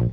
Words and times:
Hai, 0.00 0.08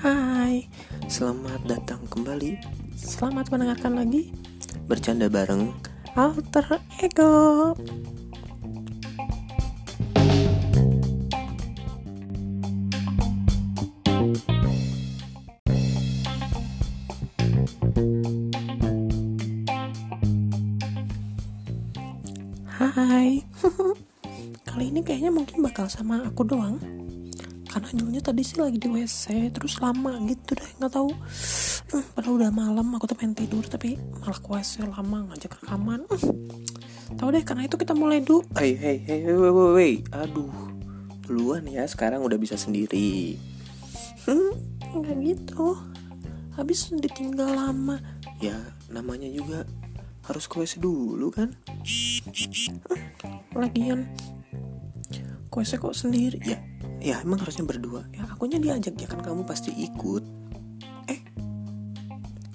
hai, 0.00 0.64
selamat 1.04 1.68
datang 1.68 2.00
kembali. 2.08 2.56
Selamat 2.96 3.52
mendengarkan 3.52 4.00
lagi 4.00 4.32
bercanda 4.88 5.28
bareng 5.28 5.68
Alter 6.16 6.80
Ego. 7.04 7.76
Sama 25.96 26.28
aku 26.28 26.44
doang. 26.44 26.76
Karena 27.66 27.88
Julnya 27.92 28.22
tadi 28.24 28.40
sih 28.40 28.56
lagi 28.56 28.80
di 28.80 28.88
WC 28.88 29.52
terus 29.52 29.80
lama 29.80 30.16
gitu 30.28 30.56
deh 30.56 30.70
nggak 30.80 30.92
tahu. 30.92 31.10
Hmm, 31.92 32.04
padahal 32.16 32.34
udah 32.40 32.50
malam 32.52 32.86
aku 32.96 33.08
tuh 33.08 33.16
pengen 33.16 33.36
tidur 33.36 33.64
tapi 33.64 33.96
malah 34.20 34.36
ke 34.36 34.48
WC 34.48 34.84
lama 34.84 35.28
ngajak 35.32 35.60
rekaman. 35.60 36.04
Hmm. 36.08 37.16
tahu 37.16 37.28
deh 37.32 37.44
karena 37.44 37.68
itu 37.68 37.76
kita 37.80 37.92
mulai 37.96 38.20
dulu. 38.20 38.44
Hey 38.56 38.76
hey 38.76 38.96
hey 39.00 39.24
wait 39.28 39.52
wait 39.52 39.72
wait 39.76 40.00
aduh 40.12 40.52
duluan 41.26 41.64
ya 41.68 41.84
sekarang 41.88 42.20
udah 42.24 42.36
bisa 42.36 42.56
sendiri. 42.56 43.36
Hmm, 44.24 44.52
nggak 44.96 45.16
gitu. 45.24 45.76
Habis 46.56 46.92
ditinggal 46.96 47.52
lama. 47.52 48.00
Ya 48.40 48.56
namanya 48.88 49.28
juga 49.28 49.68
harus 50.24 50.48
ke 50.48 50.58
WC 50.58 50.80
dulu 50.80 51.28
kan? 51.28 51.52
Hmm, 51.64 52.80
lagian 53.54 54.08
ke 55.56 55.80
kok 55.80 55.96
sendiri? 55.96 56.36
Ya 56.44 56.60
ya 57.00 57.16
emang 57.24 57.40
harusnya 57.40 57.64
berdua. 57.64 58.04
Ya 58.12 58.28
akunya 58.28 58.60
diajak 58.60 59.00
ya 59.00 59.08
kan 59.08 59.24
kamu 59.24 59.48
pasti 59.48 59.72
ikut. 59.72 60.24
Eh 61.08 61.20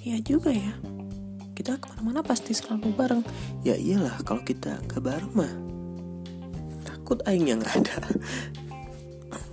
iya 0.06 0.22
juga 0.22 0.54
ya. 0.54 0.78
Kita 1.58 1.82
ke 1.82 1.90
mana-mana 1.98 2.22
pasti 2.22 2.54
selalu 2.54 2.94
bareng. 2.94 3.24
Ya 3.66 3.74
iyalah 3.74 4.22
kalau 4.22 4.46
kita 4.46 4.78
gak 4.86 5.02
bareng 5.02 5.34
mah 5.34 5.50
takut 6.86 7.22
aing 7.26 7.50
yang 7.50 7.62
ada. 7.66 7.98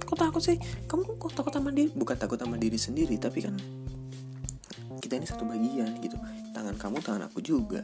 Kok 0.04 0.16
takut 0.16 0.42
sih? 0.44 0.60
Kamu 0.84 1.16
kok 1.16 1.32
takut 1.32 1.52
sama 1.52 1.72
diri? 1.72 1.88
Bukan 1.92 2.16
takut 2.16 2.36
sama 2.36 2.60
diri 2.60 2.76
sendiri 2.76 3.16
tapi 3.16 3.44
kan 3.44 3.56
kita 5.00 5.16
ini 5.16 5.24
satu 5.24 5.48
bagian 5.48 5.96
gitu. 6.04 6.20
Tangan 6.52 6.76
kamu 6.76 7.00
tangan 7.00 7.28
aku 7.28 7.40
juga. 7.40 7.80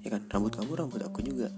Ya 0.00 0.08
kan? 0.16 0.24
Rambut 0.32 0.56
kamu 0.56 0.72
rambut 0.72 1.00
aku 1.04 1.20
juga 1.20 1.52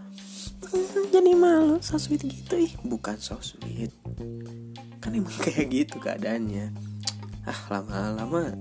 jadi 1.12 1.32
malu 1.36 1.82
so 1.82 1.98
sweet 1.98 2.22
gitu 2.24 2.66
ih. 2.66 2.72
Bukan 2.86 3.18
so 3.18 3.36
sweet. 3.42 3.92
Kan 5.02 5.18
emang 5.18 5.34
kayak 5.42 5.68
gitu 5.70 5.96
keadaannya. 5.98 6.72
Ah 7.46 7.60
lama-lama 7.68 8.54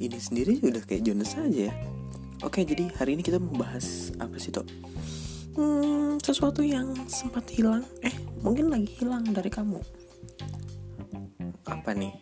ini 0.00 0.18
sendiri 0.20 0.60
udah 0.60 0.84
kayak 0.84 1.08
Jonas 1.08 1.36
aja 1.36 1.72
ya. 1.72 1.74
Oke 2.40 2.64
jadi 2.64 2.88
hari 2.96 3.16
ini 3.16 3.22
kita 3.24 3.36
mau 3.36 3.52
bahas 3.52 4.12
apa 4.16 4.40
sih 4.40 4.48
toh 4.48 4.64
hmm, 5.60 6.20
sesuatu 6.24 6.64
yang 6.64 6.92
sempat 7.08 7.44
hilang. 7.52 7.84
Eh 8.00 8.12
mungkin 8.40 8.72
lagi 8.72 8.88
hilang 8.96 9.24
dari 9.28 9.52
kamu. 9.52 9.80
Apa 11.68 11.92
nih? 11.92 12.12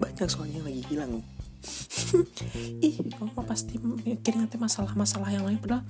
Banyak 0.00 0.28
soalnya 0.28 0.60
lagi 0.64 0.82
hilang 0.88 1.24
ih 2.86 2.96
kamu 3.16 3.44
pasti 3.44 3.76
mikir 3.78 4.34
nanti 4.36 4.56
masalah-masalah 4.56 5.30
yang 5.30 5.44
lain 5.44 5.60
padahal 5.60 5.84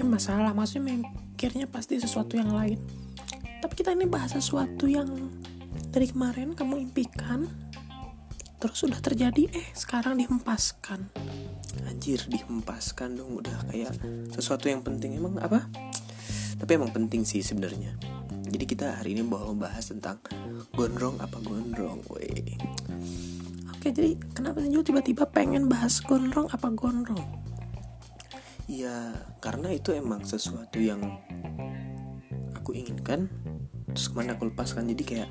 eh 0.00 0.06
masalah 0.06 0.56
maksudnya 0.56 0.96
mikirnya 0.96 1.68
pasti 1.68 2.00
sesuatu 2.00 2.36
yang 2.40 2.52
lain. 2.52 2.80
Tapi 3.60 3.72
kita 3.76 3.92
ini 3.92 4.08
bahas 4.08 4.32
sesuatu 4.32 4.88
yang 4.88 5.08
dari 5.92 6.08
kemarin 6.08 6.56
kamu 6.56 6.80
impikan 6.88 7.44
terus 8.60 8.84
sudah 8.84 9.00
terjadi 9.00 9.48
eh 9.52 9.66
sekarang 9.76 10.20
dihempaskan. 10.20 11.08
Anjir 11.88 12.24
dihempaskan 12.28 13.16
dong 13.16 13.40
udah 13.40 13.56
kayak 13.72 13.92
sesuatu 14.32 14.68
yang 14.68 14.80
penting. 14.80 15.16
Emang 15.16 15.36
apa? 15.40 15.68
Tapi 16.60 16.70
emang 16.76 16.92
penting 16.92 17.24
sih 17.24 17.40
sebenarnya. 17.40 17.96
Jadi 18.50 18.64
kita 18.66 19.00
hari 19.00 19.16
ini 19.16 19.24
mau 19.24 19.52
bahas 19.56 19.88
tentang 19.88 20.20
gondrong 20.76 21.16
apa 21.22 21.40
gondrong 21.40 22.04
weh 22.12 22.56
oke 23.80 23.96
jadi 23.96 24.12
kenapa 24.36 24.60
sih 24.60 24.76
tiba-tiba 24.84 25.24
pengen 25.24 25.64
bahas 25.64 26.04
gondrong 26.04 26.52
apa 26.52 26.68
gondrong? 26.68 27.24
Ya 28.68 29.16
karena 29.40 29.72
itu 29.72 29.96
emang 29.96 30.20
sesuatu 30.20 30.76
yang 30.76 31.00
aku 32.52 32.76
inginkan 32.76 33.32
terus 33.88 34.12
ke 34.12 34.20
mana 34.20 34.36
aku 34.36 34.52
lepaskan. 34.52 34.84
Jadi 34.92 35.02
kayak 35.08 35.30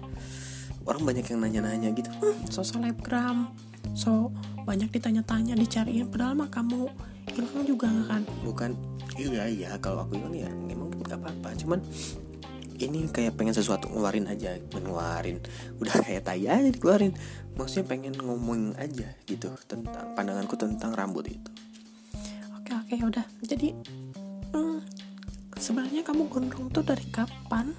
orang 0.82 1.06
banyak 1.06 1.30
yang 1.30 1.40
nanya-nanya 1.46 1.94
gitu. 1.94 2.10
Hmm, 2.18 2.42
so 2.50 2.66
selebgram 2.66 3.54
so 3.94 4.34
banyak 4.66 4.90
ditanya-tanya 4.90 5.54
dicariin 5.54 6.10
padahal 6.10 6.34
mah 6.34 6.50
kamu 6.50 6.90
hilang 7.30 7.70
juga 7.70 7.86
gak 7.86 8.08
kan? 8.10 8.22
Bukan. 8.42 8.72
Iya 9.14 9.46
iya 9.46 9.70
kalau 9.78 10.10
aku 10.10 10.18
hilang 10.18 10.34
ya 10.34 10.50
emang 10.74 10.90
gak 11.06 11.22
apa-apa. 11.22 11.54
Cuman 11.54 11.86
ini 12.80 13.12
kayak 13.12 13.36
pengen 13.36 13.52
sesuatu 13.52 13.92
ngeluarin 13.92 14.26
aja 14.32 14.56
ngeluarin. 14.72 15.44
Udah 15.84 16.00
kayak 16.00 16.24
tai 16.26 16.48
aja 16.48 16.64
dikeluarin. 16.64 17.12
Maksudnya 17.60 17.86
pengen 17.92 18.16
ngomong 18.16 18.80
aja 18.80 19.12
gitu 19.28 19.52
tentang 19.68 20.16
pandanganku 20.16 20.56
tentang 20.56 20.96
rambut 20.96 21.28
itu. 21.28 21.52
Oke 22.56 22.72
oke 22.72 22.96
udah. 23.12 23.26
Jadi 23.44 23.76
hmm, 24.56 24.80
sebenarnya 25.60 26.02
kamu 26.08 26.32
gondrong 26.32 26.72
tuh 26.72 26.84
dari 26.88 27.04
kapan? 27.12 27.76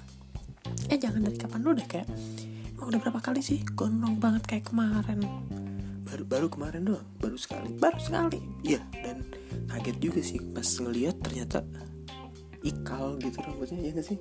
Eh 0.87 1.01
jangan 1.01 1.25
dari 1.25 1.37
kapan 1.41 1.59
dulu 1.65 1.73
deh 1.81 1.87
kayak 1.89 2.07
udah 2.81 2.97
berapa 2.97 3.21
kali 3.21 3.41
sih 3.41 3.61
gondrong 3.73 4.21
banget 4.21 4.45
kayak 4.45 4.69
kemarin? 4.69 5.25
Baru 6.05 6.23
baru 6.29 6.47
kemarin 6.47 6.85
doang 6.85 7.07
baru 7.17 7.37
sekali. 7.41 7.73
Baru 7.73 7.97
sekali? 7.97 8.37
Iya 8.61 8.85
dan 9.01 9.25
kaget 9.65 9.97
juga 9.97 10.21
sih 10.21 10.39
pas 10.53 10.67
ngeliat 10.67 11.15
ternyata 11.25 11.65
ikal 12.61 13.17
gitu 13.17 13.41
rambutnya 13.41 13.79
ya 13.81 13.91
gak 13.97 14.05
sih 14.05 14.19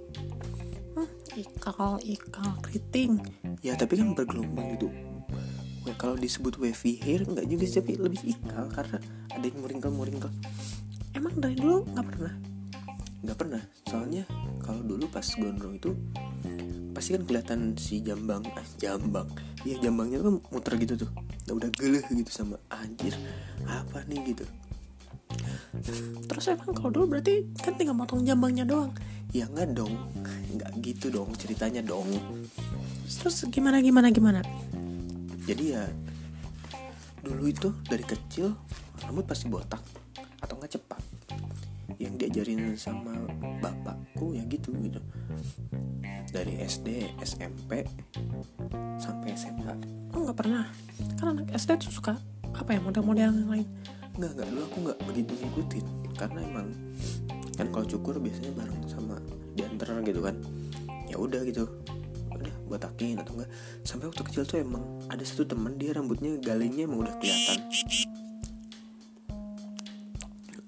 ikal 1.36 2.02
ikal 2.02 2.50
keriting. 2.64 3.20
Ya 3.62 3.76
tapi 3.76 4.00
kan 4.00 4.14
bergelombang 4.16 4.78
gitu. 4.78 4.88
Wah, 5.86 5.96
kalau 5.96 6.16
disebut 6.18 6.60
wavy 6.60 7.00
hair 7.00 7.24
nggak 7.24 7.46
juga 7.48 7.64
sih 7.64 7.80
tapi 7.80 7.96
lebih 7.96 8.20
ikal 8.36 8.68
karena 8.68 8.98
ada 9.32 9.44
yang 9.44 9.58
muringkel 9.64 9.92
muringkel 9.94 10.30
emang 11.14 11.34
dari 11.36 11.56
dulu 11.58 11.84
nggak 11.92 12.06
pernah? 12.06 12.34
Nggak 13.20 13.38
pernah. 13.38 13.62
Soalnya 13.88 14.24
kalau 14.62 14.80
dulu 14.80 15.04
pas 15.12 15.26
gondrong 15.36 15.76
itu 15.76 15.92
pasti 16.90 17.14
kan 17.14 17.22
kelihatan 17.28 17.60
si 17.76 18.00
jambang 18.00 18.44
ah 18.56 18.66
jambang. 18.80 19.28
Iya 19.68 19.88
jambangnya 19.88 20.24
tuh 20.24 20.40
muter 20.48 20.74
gitu 20.80 21.06
tuh. 21.06 21.10
Nah, 21.48 21.52
udah 21.56 21.70
geleh 21.76 22.04
gitu 22.08 22.30
sama 22.32 22.56
anjir 22.72 23.12
apa 23.68 24.06
nih? 24.08 24.32
gitu. 24.32 24.44
Terus 26.26 26.44
emang 26.50 26.74
kalau 26.74 26.90
dulu 26.90 27.16
berarti 27.16 27.46
kan 27.60 27.76
tinggal 27.76 27.94
motong 27.94 28.24
jambangnya 28.26 28.66
doang? 28.66 28.90
Ya 29.30 29.46
enggak 29.46 29.76
dong. 29.76 29.94
nggak 30.18 30.19
gitu 30.80 31.12
dong 31.12 31.30
ceritanya 31.36 31.84
dong. 31.84 32.08
Terus 33.06 33.44
gimana 33.52 33.78
gimana 33.84 34.08
gimana? 34.08 34.40
Jadi 35.44 35.76
ya 35.76 35.84
dulu 37.20 37.52
itu 37.52 37.68
dari 37.84 38.00
kecil 38.00 38.56
rambut 39.04 39.28
pasti 39.28 39.46
botak 39.46 39.80
atau 40.40 40.56
nggak 40.56 40.72
cepat. 40.72 41.02
Yang 42.00 42.14
diajarin 42.24 42.74
sama 42.80 43.12
bapakku 43.60 44.32
ya 44.32 44.42
gitu 44.48 44.72
gitu. 44.80 45.00
Dari 46.32 46.64
SD 46.64 47.20
SMP 47.20 47.84
sampai 48.96 49.36
SMA 49.36 49.72
oh 50.16 50.20
nggak 50.24 50.38
pernah. 50.38 50.64
Kan 51.20 51.36
anak 51.36 51.52
SD 51.52 51.76
tuh 51.76 51.92
suka 51.92 52.16
apa 52.56 52.72
ya 52.72 52.80
model-model 52.80 53.30
yang 53.36 53.50
lain. 53.52 53.68
Nggak 54.16 54.30
nggak. 54.32 54.46
Dulu 54.48 54.60
aku 54.64 54.78
nggak 54.88 54.98
begitu 55.04 55.32
ngikutin. 55.36 55.86
Karena 56.16 56.40
emang 56.44 56.68
kan 57.60 57.68
kalau 57.68 57.84
cukur 57.84 58.16
biasanya 58.16 58.56
bareng 58.56 58.80
sama 58.88 59.20
diantar 59.52 59.92
gitu 60.00 60.24
kan 60.24 60.32
ya 61.10 61.18
udah 61.18 61.42
gitu. 61.42 61.66
Udah 62.30 62.54
botakin 62.70 63.18
atau 63.18 63.34
enggak. 63.34 63.50
Sampai 63.82 64.06
waktu 64.06 64.22
kecil 64.22 64.46
tuh 64.46 64.62
emang 64.62 65.02
ada 65.10 65.20
satu 65.26 65.42
temen 65.42 65.74
dia 65.74 65.90
rambutnya 65.90 66.38
galingnya 66.38 66.86
emang 66.86 67.02
udah 67.02 67.14
kelihatan. 67.18 67.58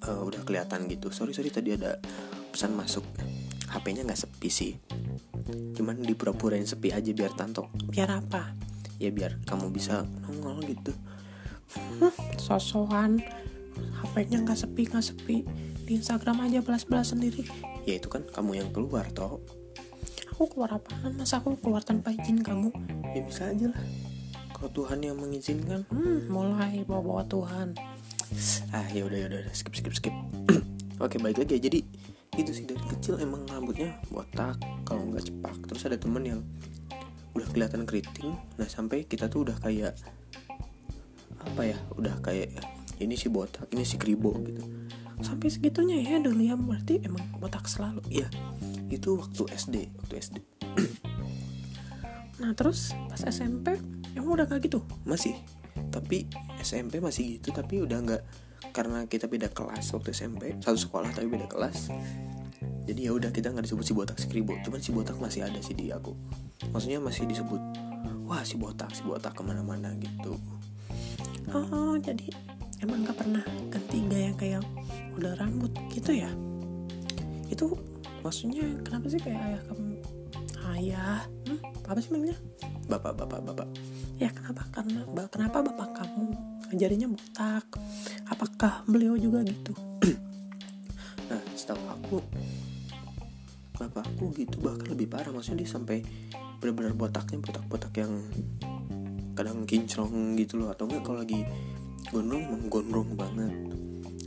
Uh, 0.02 0.26
udah 0.26 0.42
kelihatan 0.42 0.90
gitu. 0.90 1.14
Sorry 1.14 1.30
sorry 1.30 1.54
tadi 1.54 1.78
ada 1.78 2.02
pesan 2.50 2.74
masuk. 2.74 3.06
HP-nya 3.70 4.04
nggak 4.04 4.20
sepi 4.20 4.50
sih. 4.50 4.72
Cuman 5.78 6.02
dipura-purain 6.02 6.66
sepi 6.66 6.92
aja 6.92 7.08
biar 7.14 7.32
tanto 7.32 7.72
biar 7.88 8.20
apa? 8.20 8.52
Ya 9.00 9.08
biar 9.08 9.40
kamu 9.48 9.72
bisa 9.72 10.04
nongol 10.26 10.60
gitu. 10.66 10.92
Hmm, 11.72 12.12
sosokan. 12.36 13.22
HP-nya 13.72 14.44
nggak 14.44 14.58
sepi 14.58 14.82
nggak 14.90 15.06
sepi. 15.06 15.36
Di 15.82 15.98
Instagram 15.98 16.44
aja 16.44 16.60
belas-belas 16.60 17.16
sendiri 17.16 17.72
ya 17.86 17.98
itu 17.98 18.06
kan 18.06 18.22
kamu 18.26 18.62
yang 18.62 18.70
keluar 18.70 19.10
toh 19.10 19.42
aku 20.32 20.48
keluar 20.48 20.80
apaan? 20.80 21.12
Masa 21.20 21.44
aku 21.44 21.54
keluar 21.60 21.84
tanpa 21.84 22.08
izin 22.10 22.40
kamu? 22.40 22.72
Ya 23.12 23.20
bisa 23.20 23.52
aja 23.52 23.68
lah. 23.68 23.82
Kalau 24.56 24.70
Tuhan 24.72 25.04
yang 25.04 25.20
mengizinkan. 25.20 25.84
Hmm, 25.92 26.32
mulai 26.32 26.80
bawa-bawa 26.88 27.28
Tuhan. 27.28 27.76
Ah 28.72 28.88
ya 28.88 29.04
udah 29.04 29.18
ya 29.20 29.26
udah 29.28 29.52
skip 29.52 29.76
skip 29.76 29.92
skip. 29.92 30.14
Oke 31.04 31.20
baik 31.20 31.44
lagi 31.44 31.60
ya 31.60 31.68
jadi 31.68 31.80
itu 32.32 32.48
sih 32.48 32.64
dari 32.64 32.80
kecil 32.88 33.20
emang 33.20 33.44
rambutnya 33.44 33.92
botak 34.08 34.56
kalau 34.88 35.04
nggak 35.12 35.28
cepak. 35.28 35.56
Terus 35.68 35.82
ada 35.84 36.00
temen 36.00 36.24
yang 36.24 36.40
udah 37.36 37.48
kelihatan 37.52 37.84
keriting. 37.84 38.32
Nah 38.56 38.68
sampai 38.72 39.04
kita 39.04 39.28
tuh 39.28 39.44
udah 39.44 39.56
kayak 39.60 39.92
apa 41.44 41.62
ya? 41.68 41.76
Udah 42.00 42.16
kayak 42.24 42.56
ini 43.04 43.20
si 43.20 43.28
botak 43.28 43.68
ini 43.76 43.84
si 43.84 44.00
kribo 44.00 44.32
gitu. 44.48 44.64
Sampai 45.20 45.52
segitunya 45.52 46.00
ya 46.00 46.16
dulu 46.18 46.40
ya 46.40 46.56
berarti 46.56 47.04
emang 47.04 47.20
botak 47.36 47.68
selalu. 47.68 48.00
Ya 48.08 48.32
itu 48.92 49.16
waktu 49.16 49.42
SD 49.48 49.76
waktu 49.96 50.14
SD 50.20 50.36
nah 52.42 52.52
terus 52.52 52.92
pas 53.08 53.22
SMP 53.24 53.80
emang 54.16 54.38
udah 54.38 54.46
kayak 54.48 54.68
gitu? 54.68 54.80
Masih. 55.04 55.36
Tapi 55.92 56.28
SMP 56.60 57.00
masih 57.00 57.40
gitu 57.40 57.52
tapi 57.52 57.80
udah 57.80 57.98
nggak 58.00 58.22
karena 58.72 59.04
kita 59.04 59.28
beda 59.28 59.52
kelas 59.52 59.92
waktu 59.92 60.16
SMP 60.16 60.56
satu 60.60 60.78
sekolah 60.78 61.12
tapi 61.12 61.28
beda 61.28 61.48
kelas. 61.48 61.92
Jadi 62.82 63.00
ya 63.08 63.12
udah 63.14 63.30
kita 63.30 63.52
nggak 63.52 63.68
disebut 63.68 63.84
si 63.84 63.92
botak 63.94 64.18
si 64.18 64.26
kribo 64.26 64.56
cuman 64.64 64.80
si 64.82 64.90
botak 64.90 65.16
masih 65.20 65.44
ada 65.44 65.60
sih 65.60 65.76
di 65.76 65.92
aku. 65.92 66.16
Maksudnya 66.72 67.00
masih 67.00 67.28
disebut 67.28 67.60
wah 68.24 68.42
si 68.44 68.56
botak 68.56 68.92
si 68.96 69.04
botak 69.04 69.36
ke 69.36 69.42
mana-mana 69.44 69.92
gitu. 70.00 70.36
Oh 71.52 71.96
jadi 72.00 72.32
emang 72.80 73.04
nggak 73.04 73.16
pernah 73.16 73.44
ganti 73.68 73.98
gaya 74.08 74.32
kayak 74.36 74.62
udah 75.16 75.36
rambut 75.36 75.72
gitu 75.92 76.16
ya? 76.16 76.30
Itu 77.52 77.76
maksudnya 78.22 78.64
kenapa 78.86 79.06
sih 79.10 79.20
kayak 79.20 79.40
ayah 79.42 79.62
kamu 79.68 79.84
ayah? 80.78 81.20
Hmm? 81.46 81.60
apa 81.82 81.98
sih 82.00 82.10
namanya? 82.14 82.38
Bapak 82.88 83.12
bapak 83.18 83.40
bapak. 83.44 83.68
Ya 84.16 84.30
kenapa? 84.30 84.62
Karena 84.72 85.02
kenapa 85.28 85.58
bapak 85.60 85.90
kamu 85.98 86.24
jarinya 86.78 87.10
botak? 87.10 87.66
Apakah 88.30 88.86
beliau 88.88 89.18
juga 89.18 89.44
gitu? 89.44 89.74
Nah 91.28 91.40
setahu 91.56 91.80
aku 91.88 92.18
bapakku 93.76 94.32
gitu 94.36 94.56
bahkan 94.62 94.86
lebih 94.92 95.08
parah. 95.10 95.32
Maksudnya 95.32 95.64
dia 95.64 95.70
sampai 95.70 95.98
benar-benar 96.60 96.94
botaknya 96.94 97.40
botak-botak 97.40 97.92
yang 97.98 98.12
kadang 99.34 99.64
kinclong 99.68 100.38
gitu 100.38 100.60
loh. 100.60 100.72
Atau 100.72 100.88
enggak 100.88 101.02
kalau 101.04 101.18
lagi 101.24 101.40
gondrong 102.12 102.42
emang 102.48 102.64
gondrong 102.68 103.10
banget 103.16 103.52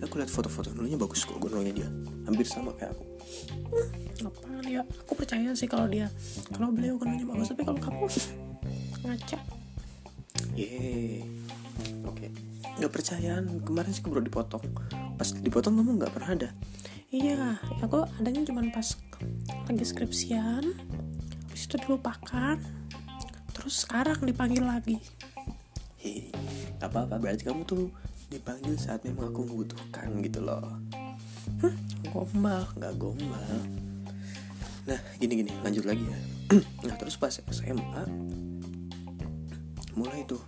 aku 0.04 0.20
lihat 0.20 0.32
foto-foto 0.32 0.76
dulunya 0.76 1.00
bagus 1.00 1.24
kok 1.24 1.40
gondrongnya 1.40 1.74
dia. 1.86 1.90
Hampir 2.28 2.44
sama 2.48 2.76
kayak 2.76 2.96
aku. 2.96 3.04
Apa 4.28 4.60
dia? 4.66 4.82
Aku 5.06 5.14
percaya 5.16 5.50
sih 5.56 5.70
kalau 5.70 5.88
dia. 5.88 6.12
Kalau 6.52 6.74
beliau 6.74 7.00
gondrongnya 7.00 7.28
bagus 7.28 7.52
tapi 7.52 7.64
kalau 7.64 7.80
kamu 7.80 8.08
ngaca 9.06 9.40
ye 10.56 11.22
oke. 12.08 12.16
Okay. 12.16 12.30
nggak 12.80 12.92
percayaan. 12.92 13.44
Kemarin 13.64 13.92
sih 13.96 14.04
baru 14.04 14.24
dipotong. 14.24 14.66
Pas 15.16 15.30
dipotong 15.32 15.80
kamu 15.80 16.02
nggak 16.04 16.12
pernah 16.12 16.32
ada? 16.36 16.50
Iya 17.16 17.40
ya 17.40 17.52
aku 17.80 18.04
adanya 18.20 18.44
cuma 18.44 18.66
pas 18.76 18.98
lagi 19.72 19.86
skripsian 19.88 20.64
habis 21.48 21.64
itu 21.72 21.80
dilupakan 21.80 22.60
terus 23.56 23.88
sekarang 23.88 24.20
dipanggil 24.28 24.68
lagi. 24.68 25.00
Hei, 25.96 26.28
apa 26.84 27.08
apa 27.08 27.16
berarti 27.16 27.48
kamu 27.48 27.64
tuh 27.64 27.88
dipanggil 28.36 28.76
saat 28.76 29.00
memang 29.08 29.32
aku 29.32 29.48
membutuhkan 29.48 30.20
gitu 30.20 30.44
loh. 30.44 30.68
Hmm, 31.64 31.76
gombal 32.12 32.68
nggak 32.76 32.94
gombal. 33.00 33.56
Nah 34.86 35.00
gini 35.18 35.40
gini 35.40 35.52
lanjut 35.64 35.88
lagi 35.88 36.04
ya. 36.04 36.20
Nah 36.86 36.96
terus 37.00 37.16
pas 37.16 37.32
SMA 37.32 38.04
mulai 39.96 40.28
tuh. 40.28 40.44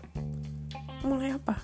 Mulai 1.07 1.39
apa? 1.39 1.63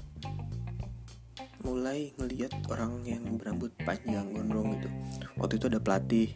Mulai 1.67 2.15
ngelihat 2.15 2.55
orang 2.71 3.03
yang 3.03 3.23
berambut 3.35 3.75
panjang 3.83 4.31
gondrong 4.31 4.79
gitu. 4.79 4.89
Waktu 5.35 5.59
itu 5.59 5.65
ada 5.67 5.79
pelatih 5.83 6.31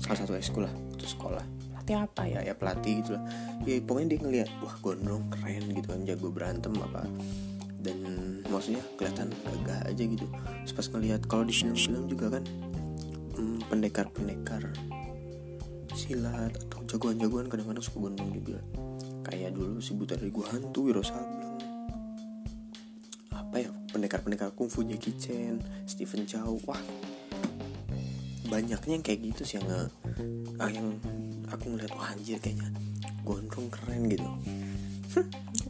salah 0.00 0.24
satu 0.24 0.32
sekolah 0.32 0.72
itu 0.96 1.06
sekolah. 1.12 1.44
Pelatih 1.76 1.96
apa 2.08 2.22
ya? 2.24 2.40
Ya 2.40 2.56
pelatih 2.56 3.04
gitu 3.04 3.20
lah. 3.20 3.24
Ya 3.68 3.76
pokoknya 3.84 4.16
dia 4.16 4.20
ngelihat 4.24 4.50
wah 4.64 4.76
gondrong 4.80 5.28
keren 5.28 5.68
gitu 5.76 5.92
kan 5.92 6.00
jago 6.08 6.32
berantem 6.32 6.72
apa 6.80 7.04
dan 7.84 7.96
maksudnya 8.48 8.80
kelihatan 8.96 9.28
gagah 9.44 9.80
aja 9.84 10.02
gitu. 10.08 10.26
Terus 10.64 10.72
pas 10.72 10.86
ngelihat 10.88 11.20
kalau 11.28 11.44
di 11.44 11.52
film-film 11.52 12.08
juga 12.08 12.40
kan 12.40 12.44
hmm, 13.36 13.68
pendekar-pendekar 13.68 14.72
silat 15.92 16.50
atau 16.66 16.80
jagoan-jagoan 16.88 17.46
kadang-kadang 17.52 17.84
suka 17.84 18.08
gondrong 18.08 18.32
juga. 18.32 18.58
Kayak 19.28 19.52
dulu 19.54 19.78
si 19.84 19.92
buta 19.92 20.16
dari 20.16 20.32
gua 20.32 20.48
hantu 20.48 20.88
Wiro 20.88 21.04
Sableng. 21.04 21.60
Apa 23.30 23.56
ya 23.60 23.70
pendekar-pendekar 23.92 24.56
kungfu 24.56 24.82
Jackie 24.88 25.14
Chan 25.20 25.60
Stephen 25.84 26.24
Chow 26.24 26.56
wah. 26.64 26.80
Banyaknya 28.48 29.00
yang 29.00 29.04
kayak 29.04 29.20
gitu 29.28 29.42
sih 29.44 29.60
yang 29.60 29.68
ah, 30.56 30.70
yang 30.72 30.96
aku 31.52 31.68
ngeliat 31.68 31.92
wah 31.92 32.12
anjir 32.16 32.40
kayaknya 32.40 32.72
gondrong 33.28 33.68
keren 33.68 34.08
gitu. 34.08 34.24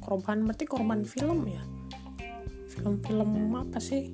Korban 0.04 0.44
berarti 0.44 0.64
korban 0.68 1.00
film 1.04 1.48
ya 1.48 1.64
film-film 2.74 3.54
apa 3.54 3.78
sih? 3.78 4.10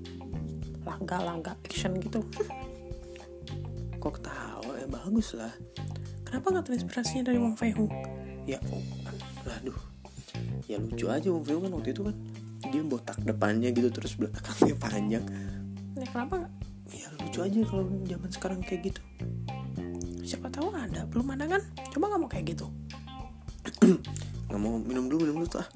Laga-laga 0.85 1.57
action 1.65 1.97
gitu. 2.01 2.21
Kok 3.97 4.13
ketawa 4.21 4.73
ya? 4.77 4.87
Bagus 4.89 5.33
lah. 5.37 5.53
Kenapa 6.29 6.47
nggak 6.55 6.65
terinspirasinya 6.71 7.33
dari 7.33 7.39
Wong 7.43 7.59
Fei 7.59 7.75
Hung 7.75 7.91
ya 8.49 8.59
oh, 8.73 8.83
aduh. 9.47 9.79
Ya 10.67 10.79
lucu 10.79 11.07
aja 11.11 11.29
Wong 11.31 11.45
Fei 11.47 11.55
Hung 11.55 11.65
kan 11.67 11.73
waktu 11.79 11.91
itu 11.93 12.03
kan. 12.07 12.17
Dia 12.71 12.83
botak 12.85 13.19
depannya 13.25 13.71
gitu 13.73 13.89
terus 13.91 14.15
belakangnya 14.15 14.77
panjang. 14.79 15.25
Ya 15.97 16.07
kenapa? 16.11 16.47
Gak? 16.47 16.53
ya 16.91 17.07
lucu 17.23 17.39
aja 17.47 17.59
kalau 17.71 17.85
zaman 17.87 18.31
sekarang 18.31 18.59
kayak 18.67 18.81
gitu. 18.95 19.03
Siapa 20.27 20.51
tahu 20.51 20.71
ada. 20.75 21.07
Belum 21.11 21.27
ada 21.35 21.47
kan? 21.47 21.63
Coba 21.91 22.15
nggak 22.15 22.21
mau 22.21 22.31
kayak 22.31 22.47
gitu. 22.55 22.67
Nggak 24.51 24.61
mau. 24.61 24.79
Minum 24.83 25.07
dulu 25.07 25.21
minum 25.27 25.37
dulu. 25.43 25.49
Tuh 25.51 25.63
ah 25.63 25.69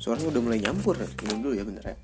suaranya 0.00 0.28
udah 0.32 0.42
mulai 0.44 0.58
nyampur. 0.60 0.96
Minum 1.24 1.38
dulu 1.40 1.52
ya 1.56 1.64
bentar 1.64 1.84
ya 1.92 1.96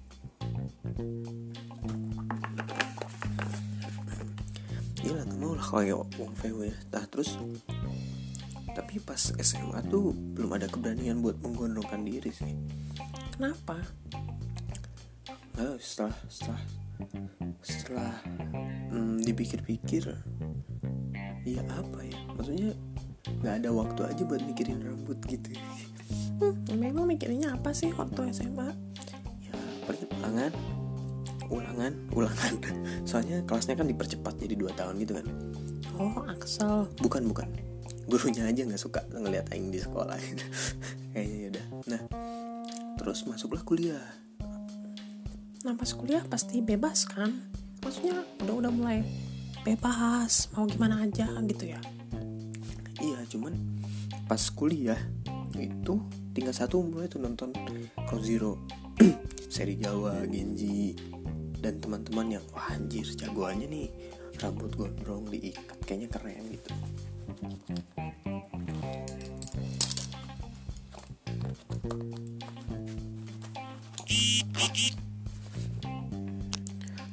Gila 4.99 5.23
gak 5.23 5.39
mau 5.39 5.55
lah 5.55 5.63
kayak 5.63 5.95
Wong 6.19 6.35
Fei 6.35 6.51
ya. 6.51 6.75
Nah 6.91 7.07
terus 7.07 7.39
Tapi 8.75 8.99
pas 9.07 9.31
SMA 9.39 9.79
tuh 9.87 10.11
Belum 10.35 10.51
ada 10.59 10.67
keberanian 10.67 11.23
buat 11.23 11.39
menggondongkan 11.39 12.03
diri 12.03 12.35
sih. 12.35 12.51
Kenapa? 13.31 13.79
Nah, 15.55 15.79
setelah 15.79 16.19
Setelah 16.27 16.63
Setelah 17.63 18.15
hmm, 18.91 19.23
Dipikir-pikir 19.23 20.03
Ya 21.47 21.63
apa 21.79 21.99
ya? 22.03 22.19
Maksudnya 22.35 22.75
Gak 23.47 23.63
ada 23.63 23.71
waktu 23.71 24.03
aja 24.03 24.23
buat 24.27 24.43
mikirin 24.43 24.83
rambut 24.83 25.23
gitu. 25.31 25.55
Hmm, 26.43 26.59
Memang 26.75 27.07
mikirinnya 27.07 27.55
apa 27.55 27.71
sih 27.71 27.95
waktu 27.95 28.35
SMA 28.35 28.75
Ya 29.47 29.55
paling 29.87 30.11
ulangan 31.49 31.93
ulangan. 32.13 32.55
Soalnya 33.09 33.45
kelasnya 33.45 33.75
kan 33.77 33.89
dipercepat 33.89 34.35
jadi 34.41 34.55
dua 34.57 34.73
tahun 34.77 35.01
gitu 35.03 35.13
kan. 35.19 35.27
Oh 35.99 36.23
Axel 36.29 36.87
bukan 37.01 37.27
bukan. 37.29 37.49
Gurunya 38.09 38.49
aja 38.49 38.65
nggak 38.65 38.81
suka 38.81 39.05
ngeliat 39.13 39.53
aing 39.53 39.69
di 39.69 39.81
sekolah 39.81 40.17
kayaknya 41.13 41.37
ya 41.37 41.49
udah. 41.53 41.67
Nah 41.93 42.01
terus 43.01 43.25
masuklah 43.29 43.63
kuliah. 43.65 44.05
Nah 45.67 45.75
pas 45.75 45.91
kuliah 45.93 46.23
pasti 46.25 46.63
bebas 46.65 47.05
kan? 47.09 47.31
Maksudnya 47.83 48.25
udah 48.45 48.55
udah 48.65 48.73
mulai 48.73 48.99
bebas 49.67 50.49
mau 50.57 50.65
gimana 50.65 51.05
aja 51.05 51.29
gitu 51.45 51.65
ya? 51.69 51.81
Iya 52.99 53.23
cuman 53.31 53.55
pas 54.27 54.41
kuliah 54.53 54.99
itu 55.57 55.95
tinggal 56.37 56.55
satu 56.55 56.85
mulai 56.85 57.11
tuh 57.11 57.19
nonton 57.23 57.51
Crow 58.07 58.23
Zero 58.23 58.63
seri 59.55 59.79
Jawa 59.79 60.23
Genji 60.29 60.95
dan 61.59 61.83
teman-teman 61.83 62.39
yang 62.39 62.45
wah 62.55 62.71
anjir 62.71 63.05
jagoannya 63.19 63.67
nih 63.67 63.87
rambut 64.39 64.71
gondrong 64.79 65.27
diikat 65.27 65.79
kayaknya 65.83 66.09
keren 66.11 66.45
gitu. 66.55 66.71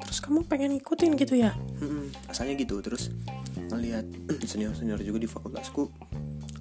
Terus 0.06 0.20
kamu 0.22 0.46
pengen 0.46 0.78
ikutin 0.78 1.18
gitu 1.18 1.34
ya? 1.34 1.58
Hmm, 1.82 2.14
asalnya 2.30 2.54
gitu 2.62 2.78
terus 2.86 3.10
ngelihat 3.58 4.06
senior-senior 4.50 5.02
juga 5.02 5.18
di 5.26 5.30
fakultasku 5.30 5.90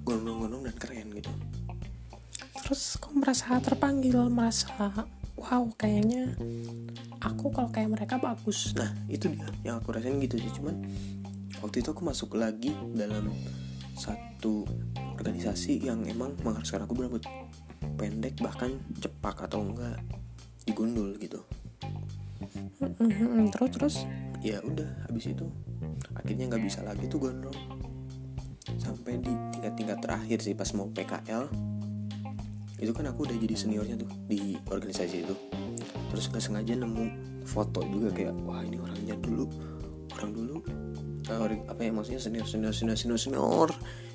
gondrong-gondrong 0.01 0.65
dan 0.65 0.75
keren 0.81 1.13
gitu. 1.13 1.29
Terus 2.65 2.97
kamu 2.97 3.21
merasa 3.21 3.61
terpanggil 3.61 4.17
merasa 4.33 5.05
wow 5.37 5.69
kayaknya 5.77 6.33
aku 7.25 7.49
kalau 7.49 7.69
kayak 7.73 7.89
mereka 7.89 8.21
bagus. 8.21 8.77
Nah 8.77 8.93
itu 9.09 9.33
dia 9.33 9.49
yang 9.65 9.81
aku 9.81 9.97
rasain 9.97 10.21
gitu 10.21 10.37
sih. 10.37 10.51
Cuman 10.53 10.85
waktu 11.59 11.81
itu 11.81 11.89
aku 11.89 12.05
masuk 12.05 12.37
lagi 12.37 12.69
dalam 12.93 13.33
satu 13.97 14.69
organisasi 15.17 15.81
yang 15.81 16.05
emang 16.05 16.37
mengharuskan 16.45 16.85
aku 16.85 16.93
berambut 16.93 17.25
pendek 17.97 18.37
bahkan 18.43 18.77
cepak 19.01 19.49
atau 19.49 19.65
enggak 19.65 19.97
digundul 20.69 21.17
gitu. 21.17 21.41
Terus 23.49 23.71
terus? 23.73 23.95
Ya 24.45 24.61
udah 24.61 25.09
habis 25.09 25.25
itu 25.33 25.49
akhirnya 26.13 26.53
nggak 26.53 26.63
bisa 26.63 26.85
lagi 26.85 27.09
tuh 27.09 27.17
gondrong. 27.25 27.57
Sampai 28.77 29.17
di 29.17 29.33
tingkat-tingkat 29.55 29.97
terakhir 30.03 30.37
sih 30.45 30.53
pas 30.53 30.69
mau 30.77 30.85
PKL 30.91 31.49
itu 32.75 32.91
kan 32.91 33.07
aku 33.07 33.23
udah 33.23 33.37
jadi 33.39 33.55
seniornya 33.55 33.95
tuh 33.95 34.11
di 34.27 34.59
organisasi 34.67 35.23
itu 35.23 35.35
terus 36.15 36.31
nggak 36.31 36.43
sengaja 36.47 36.79
nemu 36.79 37.05
foto 37.43 37.83
juga 37.91 38.07
kayak 38.15 38.31
wah 38.47 38.63
ini 38.63 38.79
orangnya 38.79 39.19
dulu 39.19 39.51
orang 40.15 40.31
dulu 40.31 40.55
eh, 41.27 41.35
orang- 41.35 41.67
apa 41.67 41.81
ya 41.83 41.91
maksudnya 41.91 42.21
senior 42.23 42.47
senior 42.47 42.71
senior 42.71 42.95
senior 42.95 43.19
senior 43.19 43.69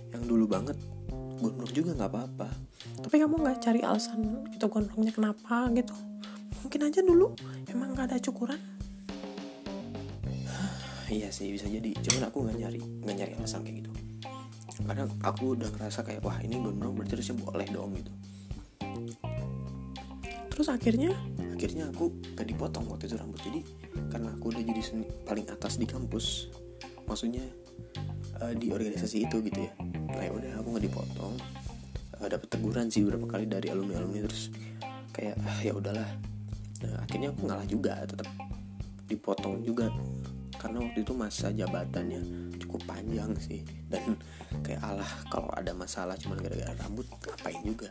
yang 0.09 0.25
dulu 0.25 0.49
banget 0.49 0.80
gondrong 1.40 1.73
juga 1.73 1.97
nggak 1.97 2.11
apa-apa. 2.12 2.49
Tapi 3.00 3.16
kamu 3.16 3.40
nggak 3.40 3.59
cari 3.64 3.80
alasan 3.85 4.49
itu 4.49 4.64
gondrongnya 4.64 5.12
kenapa 5.12 5.69
gitu? 5.73 5.92
Mungkin 6.64 6.80
aja 6.88 7.00
dulu 7.04 7.37
emang 7.69 7.92
nggak 7.92 8.12
ada 8.12 8.19
cukuran? 8.21 8.61
Iya 11.12 11.28
sih 11.28 11.52
bisa 11.52 11.69
jadi. 11.69 11.92
Cuman 12.00 12.33
aku 12.33 12.49
nggak 12.49 12.57
nyari 12.61 12.80
nggak 12.80 13.16
nyari 13.16 13.33
alasan 13.37 13.61
kayak 13.61 13.85
gitu. 13.85 13.92
Karena 14.88 15.04
aku 15.21 15.52
udah 15.52 15.69
ngerasa 15.69 16.00
kayak 16.00 16.25
Wah 16.25 16.40
ini 16.40 16.57
gondrong 16.61 16.97
berarti 16.97 17.21
harusnya 17.21 17.37
boleh 17.45 17.69
dong 17.69 17.92
gitu 17.92 18.12
terus 20.60 20.76
akhirnya? 20.76 21.16
Akhirnya 21.56 21.88
aku 21.88 22.12
gak 22.36 22.44
dipotong 22.44 22.84
waktu 22.92 23.08
itu 23.08 23.16
rambut. 23.16 23.40
Jadi 23.40 23.64
karena 24.12 24.28
aku 24.36 24.52
udah 24.52 24.60
jadi 24.60 24.82
paling 25.24 25.48
atas 25.48 25.80
di 25.80 25.88
kampus 25.88 26.52
Maksudnya 27.08 27.48
eh, 28.44 28.52
di 28.60 28.68
organisasi 28.68 29.24
itu 29.24 29.40
gitu 29.40 29.56
ya. 29.56 29.72
Nah 29.80 30.20
ya 30.20 30.36
udah 30.36 30.52
aku 30.60 30.68
nggak 30.76 30.84
dipotong. 30.84 31.34
Eh, 32.20 32.28
Dapet 32.28 32.48
teguran 32.52 32.92
sih 32.92 33.08
beberapa 33.08 33.24
kali 33.24 33.48
dari 33.48 33.72
alumni-alumni. 33.72 34.20
Terus 34.28 34.52
kayak 35.16 35.40
ah, 35.40 35.58
ya 35.64 35.72
udahlah. 35.72 36.10
Nah 36.84 37.08
akhirnya 37.08 37.32
aku 37.32 37.40
ngalah 37.48 37.64
juga 37.64 38.04
tetap 38.04 38.28
dipotong 39.08 39.64
juga. 39.64 39.88
Karena 40.60 40.84
waktu 40.84 41.08
itu 41.08 41.16
masa 41.16 41.48
jabatannya 41.56 42.20
cukup 42.60 42.84
panjang 42.84 43.32
sih. 43.40 43.64
Dan 43.88 44.12
kayak 44.60 44.84
alah 44.84 45.08
kalau 45.32 45.48
ada 45.56 45.72
masalah 45.72 46.20
cuman 46.20 46.36
gara-gara 46.36 46.76
rambut 46.84 47.08
ngapain 47.24 47.64
juga 47.64 47.88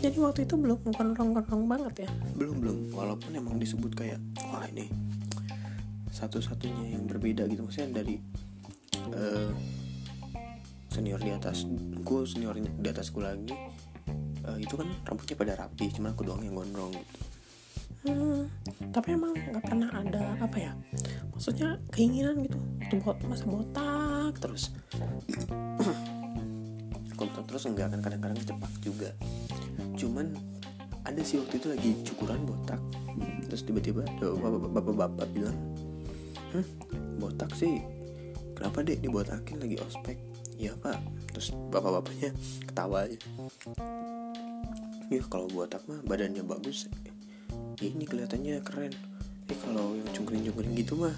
jadi 0.00 0.16
waktu 0.20 0.44
itu 0.44 0.56
belum 0.56 0.78
gondrong-gondrong 0.92 1.64
banget 1.68 2.06
ya? 2.06 2.10
Belum 2.36 2.60
belum. 2.60 2.76
Walaupun 2.92 3.32
emang 3.36 3.60
disebut 3.60 3.92
kayak 3.92 4.20
wah 4.48 4.64
ini 4.68 4.88
satu-satunya 6.12 6.96
yang 6.96 7.04
berbeda 7.04 7.44
gitu. 7.48 7.64
Maksudnya 7.64 8.00
dari 8.00 8.16
eh, 9.12 9.52
senior 10.88 11.20
di 11.20 11.28
atasku 11.28 12.24
senior 12.24 12.56
di 12.56 12.88
atasku 12.88 13.20
lagi 13.20 13.52
eh, 14.48 14.58
itu 14.62 14.80
kan 14.80 14.88
rambutnya 15.04 15.36
pada 15.36 15.52
rapi 15.60 15.92
cuman 15.92 16.16
aku 16.16 16.24
doang 16.24 16.40
yang 16.40 16.56
gondrong 16.56 16.96
gitu. 16.96 17.20
Hmm, 18.06 18.46
tapi 18.94 19.18
emang 19.18 19.34
nggak 19.34 19.66
pernah 19.66 19.90
ada 19.90 20.38
apa 20.38 20.62
ya 20.62 20.72
maksudnya 21.34 21.74
keinginan 21.90 22.38
gitu. 22.46 22.54
Untuk 22.86 23.02
buat 23.02 23.18
masa 23.26 23.44
botak 23.50 24.38
terus 24.38 24.70
botak 27.18 27.44
terus 27.50 27.66
enggak 27.66 27.92
kan 27.92 28.00
kadang-kadang 28.00 28.40
cepat 28.40 28.72
juga 28.80 29.10
cuman 29.96 30.36
ada 31.06 31.22
sih 31.22 31.38
waktu 31.38 31.62
itu 31.62 31.68
lagi 31.70 31.90
cukuran 32.02 32.42
botak. 32.44 32.80
Terus 33.46 33.62
tiba-tiba 33.62 34.02
bapak- 34.20 34.72
bapak-bapak 34.74 35.26
bilang 35.32 35.56
hmm, 36.52 36.66
botak 37.22 37.54
sih? 37.54 37.80
Kenapa 38.58 38.82
dek 38.82 39.04
dibotakin 39.04 39.62
lagi 39.62 39.76
ospek? 39.80 40.16
Iya 40.56 40.74
pak. 40.80 40.98
Terus 41.32 41.52
bapak-bapaknya 41.70 42.32
ketawa 42.66 43.06
aja. 43.06 43.18
Ya 45.06 45.22
kalau 45.30 45.46
botak 45.46 45.84
mah 45.86 46.02
badannya 46.02 46.42
bagus. 46.42 46.90
Ini 47.78 48.04
kelihatannya 48.08 48.64
keren. 48.64 48.92
Eh 49.46 49.58
kalau 49.62 49.94
yang 49.94 50.08
cungkring-cungkring 50.10 50.74
gitu 50.74 50.98
mah 50.98 51.14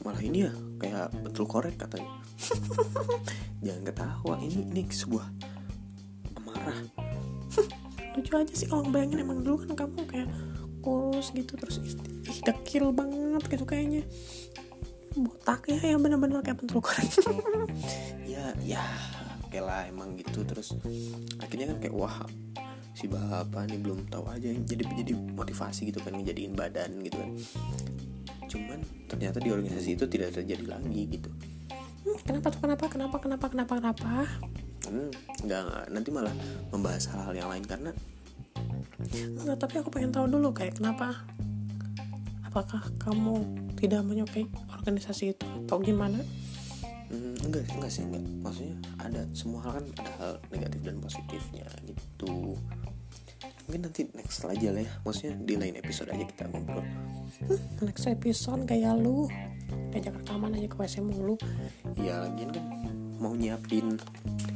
malah 0.00 0.22
ini 0.24 0.48
ya 0.48 0.52
kayak 0.80 1.12
betul 1.20 1.44
korek 1.44 1.76
katanya. 1.76 2.08
Jangan 3.66 3.82
ketawa 3.84 4.34
ini 4.40 4.64
ini 4.72 4.82
sebuah 4.88 5.49
lucu 8.30 8.46
aja 8.46 8.54
sih 8.54 8.70
kalau 8.70 8.86
bayangin 8.86 9.26
emang 9.26 9.42
dulu 9.42 9.66
kan 9.66 9.74
kamu 9.74 10.06
kayak 10.06 10.30
kurus 10.86 11.34
gitu 11.34 11.58
terus 11.58 11.82
dekil 12.46 12.94
banget 12.94 13.42
gitu 13.50 13.66
kayaknya. 13.66 14.06
Botaknya 15.18 15.82
ya 15.82 15.98
bener-bener 15.98 16.38
kayak 16.38 16.62
pentul 16.62 16.78
korek 16.78 17.10
ya 18.30 18.54
ya 18.62 18.86
oke 19.42 19.58
lah 19.58 19.82
emang 19.90 20.14
gitu. 20.14 20.46
Terus 20.46 20.78
akhirnya 21.42 21.74
kan 21.74 21.82
kayak 21.82 21.94
wah 21.98 22.22
si 22.94 23.10
bapak 23.10 23.66
nih 23.66 23.82
belum 23.82 24.06
tahu 24.06 24.30
aja 24.30 24.54
jadi 24.62 24.86
jadi 24.86 25.12
motivasi 25.18 25.90
gitu 25.90 25.98
kan 25.98 26.14
ngejadiin 26.14 26.54
badan 26.54 27.02
gitu 27.02 27.18
kan. 27.18 27.30
Cuman 28.46 28.78
ternyata 29.10 29.42
di 29.42 29.50
organisasi 29.50 29.98
itu 29.98 30.06
tidak 30.06 30.38
terjadi 30.38 30.70
lagi 30.70 31.18
gitu. 31.18 31.34
Hmm, 32.06 32.18
kenapa 32.22 32.54
tuh 32.54 32.62
kenapa 32.62 32.86
kenapa 32.86 33.16
kenapa 33.18 33.46
kenapa 33.50 33.72
kenapa? 33.82 34.10
Hmm, 34.86 35.10
nggak. 35.42 35.90
nanti 35.90 36.08
malah 36.14 36.34
membahas 36.70 37.10
hal-hal 37.10 37.34
yang 37.34 37.50
lain 37.50 37.66
karena 37.66 37.90
Enggak, 39.14 39.58
tapi 39.66 39.74
aku 39.82 39.88
pengen 39.90 40.14
tahu 40.14 40.26
dulu 40.30 40.54
kayak 40.54 40.78
kenapa? 40.78 41.26
Apakah 42.46 42.82
kamu 42.98 43.42
tidak 43.78 44.02
menyukai 44.02 44.46
organisasi 44.74 45.34
itu 45.34 45.46
atau 45.66 45.78
gimana? 45.82 46.18
Hmm, 47.10 47.34
enggak 47.46 47.66
enggak 47.74 47.90
sih 47.90 48.06
enggak. 48.06 48.22
Maksudnya 48.42 48.76
ada 49.02 49.22
semua 49.34 49.60
hal 49.66 49.82
kan 49.82 49.86
ada 49.98 50.12
hal 50.18 50.32
negatif 50.50 50.80
dan 50.86 50.96
positifnya 51.02 51.66
gitu. 51.86 52.54
Mungkin 53.66 53.80
nanti 53.86 54.06
next 54.14 54.42
aja 54.46 54.68
lah 54.74 54.82
ya. 54.82 54.92
Maksudnya 55.06 55.34
di 55.46 55.54
lain 55.58 55.74
episode 55.78 56.10
aja 56.10 56.24
kita 56.26 56.50
ngobrol. 56.50 56.82
Next 57.82 58.06
episode 58.06 58.66
kayak 58.66 58.98
lu? 58.98 59.30
Diajak 59.94 60.18
rekaman 60.22 60.58
aja 60.58 60.66
ke 60.66 60.76
WC 60.78 61.02
mulu. 61.02 61.38
Ya 61.98 62.26
lagian 62.26 62.50
kan 62.50 62.66
mau 63.20 63.36
nyiapin 63.36 64.00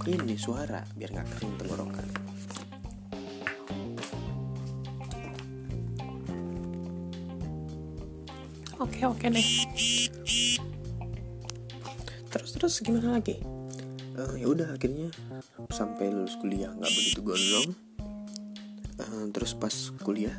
ini 0.09 0.41
suara 0.41 0.81
biar 0.97 1.13
nggak 1.13 1.29
kering 1.37 1.55
tenggorokan 1.61 2.24
oke 8.95 9.19
oke 9.19 9.27
deh. 9.27 9.49
Terus 12.31 12.51
terus 12.55 12.75
gimana 12.79 13.19
lagi? 13.19 13.43
Eh, 14.15 14.35
ya 14.39 14.47
udah 14.47 14.71
akhirnya 14.71 15.11
sampai 15.75 16.15
lulus 16.15 16.39
kuliah 16.39 16.71
nggak 16.71 16.93
begitu 16.95 17.21
gondrong. 17.27 17.71
Eh, 18.95 19.25
terus 19.35 19.59
pas 19.59 19.75
kuliah 20.07 20.39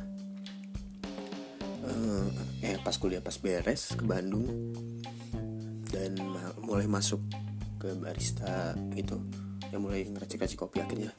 eh, 1.84 2.26
eh 2.64 2.76
pas 2.80 2.96
kuliah 2.96 3.20
pas 3.20 3.36
beres 3.36 3.92
ke 3.92 4.04
Bandung. 4.08 4.48
Dan 5.92 6.16
ma- 6.16 6.56
mulai 6.64 6.88
masuk 6.88 7.20
ke 7.76 7.92
barista 8.00 8.72
gitu. 8.96 9.20
Yang 9.68 9.80
mulai 9.84 10.00
ngeracik-racik 10.08 10.64
kopi 10.64 10.80
akhirnya 10.80 11.12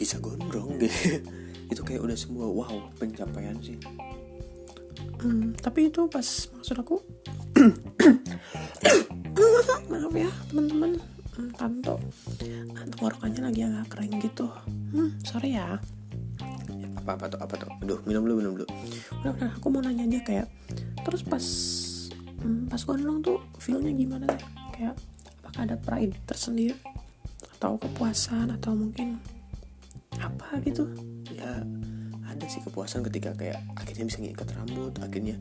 bisa 0.00 0.16
gondrong 0.24 0.80
gitu. 0.80 1.20
Itu 1.72 1.84
kayak 1.84 2.00
udah 2.00 2.16
semua 2.16 2.48
wow 2.48 2.88
pencapaian 2.96 3.60
sih 3.60 3.76
Hmm, 5.22 5.54
tapi 5.54 5.86
itu 5.86 6.02
pas 6.10 6.26
maksud 6.26 6.76
aku 6.82 6.98
maaf 9.90 10.14
ya 10.18 10.26
teman-teman 10.50 10.98
hmm, 11.38 11.50
tanto 11.54 11.94
ah, 12.74 12.84
tenggorokannya 12.90 13.42
lagi 13.46 13.62
agak 13.62 13.86
kering 13.94 14.18
gitu. 14.18 14.50
Hmm, 14.90 15.14
sorry 15.22 15.54
ya. 15.54 15.78
Apa 16.98 17.14
apa 17.14 17.30
tuh 17.30 17.38
apa 17.38 17.54
tuh? 17.54 17.70
Aduh 17.86 18.02
minum 18.02 18.26
dulu 18.26 18.34
minum 18.42 18.52
dulu. 18.58 18.68
Udah 19.22 19.30
udah 19.38 19.50
aku 19.54 19.66
mau 19.70 19.78
nanya 19.78 20.10
aja 20.10 20.18
kayak 20.26 20.46
terus 21.06 21.22
pas 21.22 21.44
hmm, 22.42 22.66
pas 22.66 22.82
gondrong 22.82 23.22
tuh 23.22 23.38
feelnya 23.62 23.94
gimana? 23.94 24.26
Sih 24.26 24.42
kayak 24.74 24.98
apakah 25.38 25.60
ada 25.70 25.76
pride 25.78 26.18
tersendiri? 26.26 26.74
Atau 27.58 27.78
kepuasan 27.78 28.50
atau 28.58 28.74
mungkin 28.74 29.22
apa 30.18 30.58
gitu? 30.66 30.90
Ya 31.30 31.62
sih 32.48 32.62
kepuasan 32.64 33.04
ketika 33.06 33.34
kayak 33.36 33.60
akhirnya 33.76 34.08
bisa 34.08 34.18
ngikat 34.22 34.48
rambut 34.54 34.94
akhirnya 34.98 35.36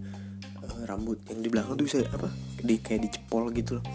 eh, 0.61 0.81
rambut 0.85 1.17
yang 1.29 1.39
di 1.41 1.49
belakang 1.49 1.77
tuh 1.77 1.85
bisa 1.85 1.97
apa 2.11 2.29
di 2.61 2.75
kayak 2.81 3.09
dicepol 3.09 3.49
gitu 3.53 3.79
loh. 3.79 3.85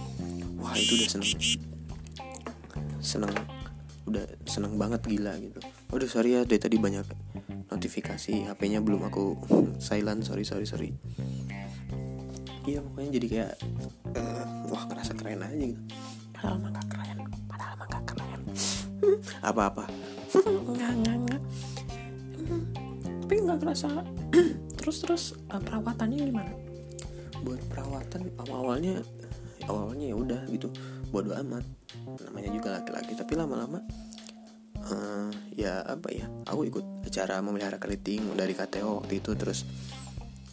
Wah 0.63 0.75
itu 0.75 0.99
udah 0.99 1.09
seneng. 1.09 1.31
Seneng 2.99 3.33
udah 4.07 4.25
seneng 4.47 4.79
banget 4.79 5.03
gila 5.07 5.35
gitu. 5.39 5.59
Udah 5.91 6.09
sorry 6.11 6.39
ya 6.39 6.43
dari 6.43 6.59
tadi 6.63 6.77
banyak 6.79 7.07
notifikasi 7.71 8.51
HP-nya 8.51 8.83
belum 8.83 9.07
aku 9.07 9.39
silent. 9.87 10.27
Sorry 10.27 10.43
sorry 10.47 10.67
sorry. 10.67 10.91
Iya 12.67 12.83
pokoknya 12.83 13.11
jadi 13.15 13.27
kayak 13.31 13.53
eh, 14.19 14.45
wah 14.71 14.83
ngerasa 14.91 15.13
keren 15.15 15.43
aja 15.43 15.55
gitu. 15.55 15.83
Padahal 16.35 16.59
mah 16.59 16.71
gak 16.75 16.87
keren. 16.91 17.19
Padahal 17.47 17.75
mah 17.79 17.87
gak 17.87 18.05
keren. 18.11 18.41
Enggak 20.67 20.93
enggak 20.99 21.17
Hmm, 21.17 21.43
tapi 21.47 21.66
nggak 23.47 23.61
kerasa 23.63 24.03
terus 24.79 24.97
terus 25.03 25.23
eh, 25.39 25.61
perawatannya 25.63 26.19
gimana? 26.27 26.53
Buat 27.47 27.63
perawatan 27.71 28.23
awal-awalnya 28.43 29.03
awalnya 29.71 30.07
ya 30.11 30.17
udah 30.19 30.41
gitu 30.51 30.69
bodo 31.15 31.33
amat. 31.39 31.65
Namanya 32.27 32.51
juga 32.51 32.69
laki-laki 32.83 33.15
tapi 33.15 33.33
lama-lama 33.39 33.81
eh, 34.77 35.31
ya 35.57 35.83
apa 35.87 36.09
ya 36.13 36.27
aku 36.47 36.69
ikut 36.69 36.85
acara 37.07 37.41
memelihara 37.41 37.79
keriting 37.79 38.35
dari 38.35 38.53
KTO 38.53 39.03
waktu 39.03 39.23
itu 39.23 39.33
terus 39.39 39.65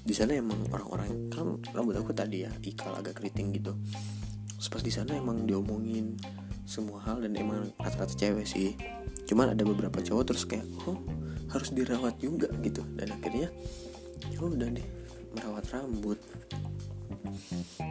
di 0.04 0.12
sana 0.12 0.36
emang 0.36 0.60
orang-orang 0.68 1.32
kan 1.32 1.56
rambut 1.72 1.96
aku 1.96 2.12
tadi 2.12 2.44
ya 2.44 2.52
ikal 2.62 2.92
agak 3.00 3.24
keriting 3.24 3.56
gitu. 3.56 3.72
Terus 4.60 4.68
pas 4.68 4.84
di 4.84 4.92
sana 4.92 5.16
emang 5.16 5.48
diomongin 5.48 6.20
semua 6.68 7.04
hal 7.08 7.24
dan 7.24 7.36
emang 7.40 7.72
rata-rata 7.80 8.12
cewek 8.12 8.44
sih. 8.44 8.76
Cuman 9.24 9.56
ada 9.56 9.64
beberapa 9.64 10.04
cowok 10.04 10.24
terus 10.28 10.44
kayak 10.44 10.68
oh 10.84 11.00
harus 11.54 11.70
dirawat 11.70 12.18
juga 12.18 12.50
gitu 12.60 12.82
dan 12.98 13.14
akhirnya 13.14 13.48
ya 14.28 14.40
udah 14.42 14.68
deh 14.68 14.88
merawat 15.32 15.66
rambut 15.70 16.18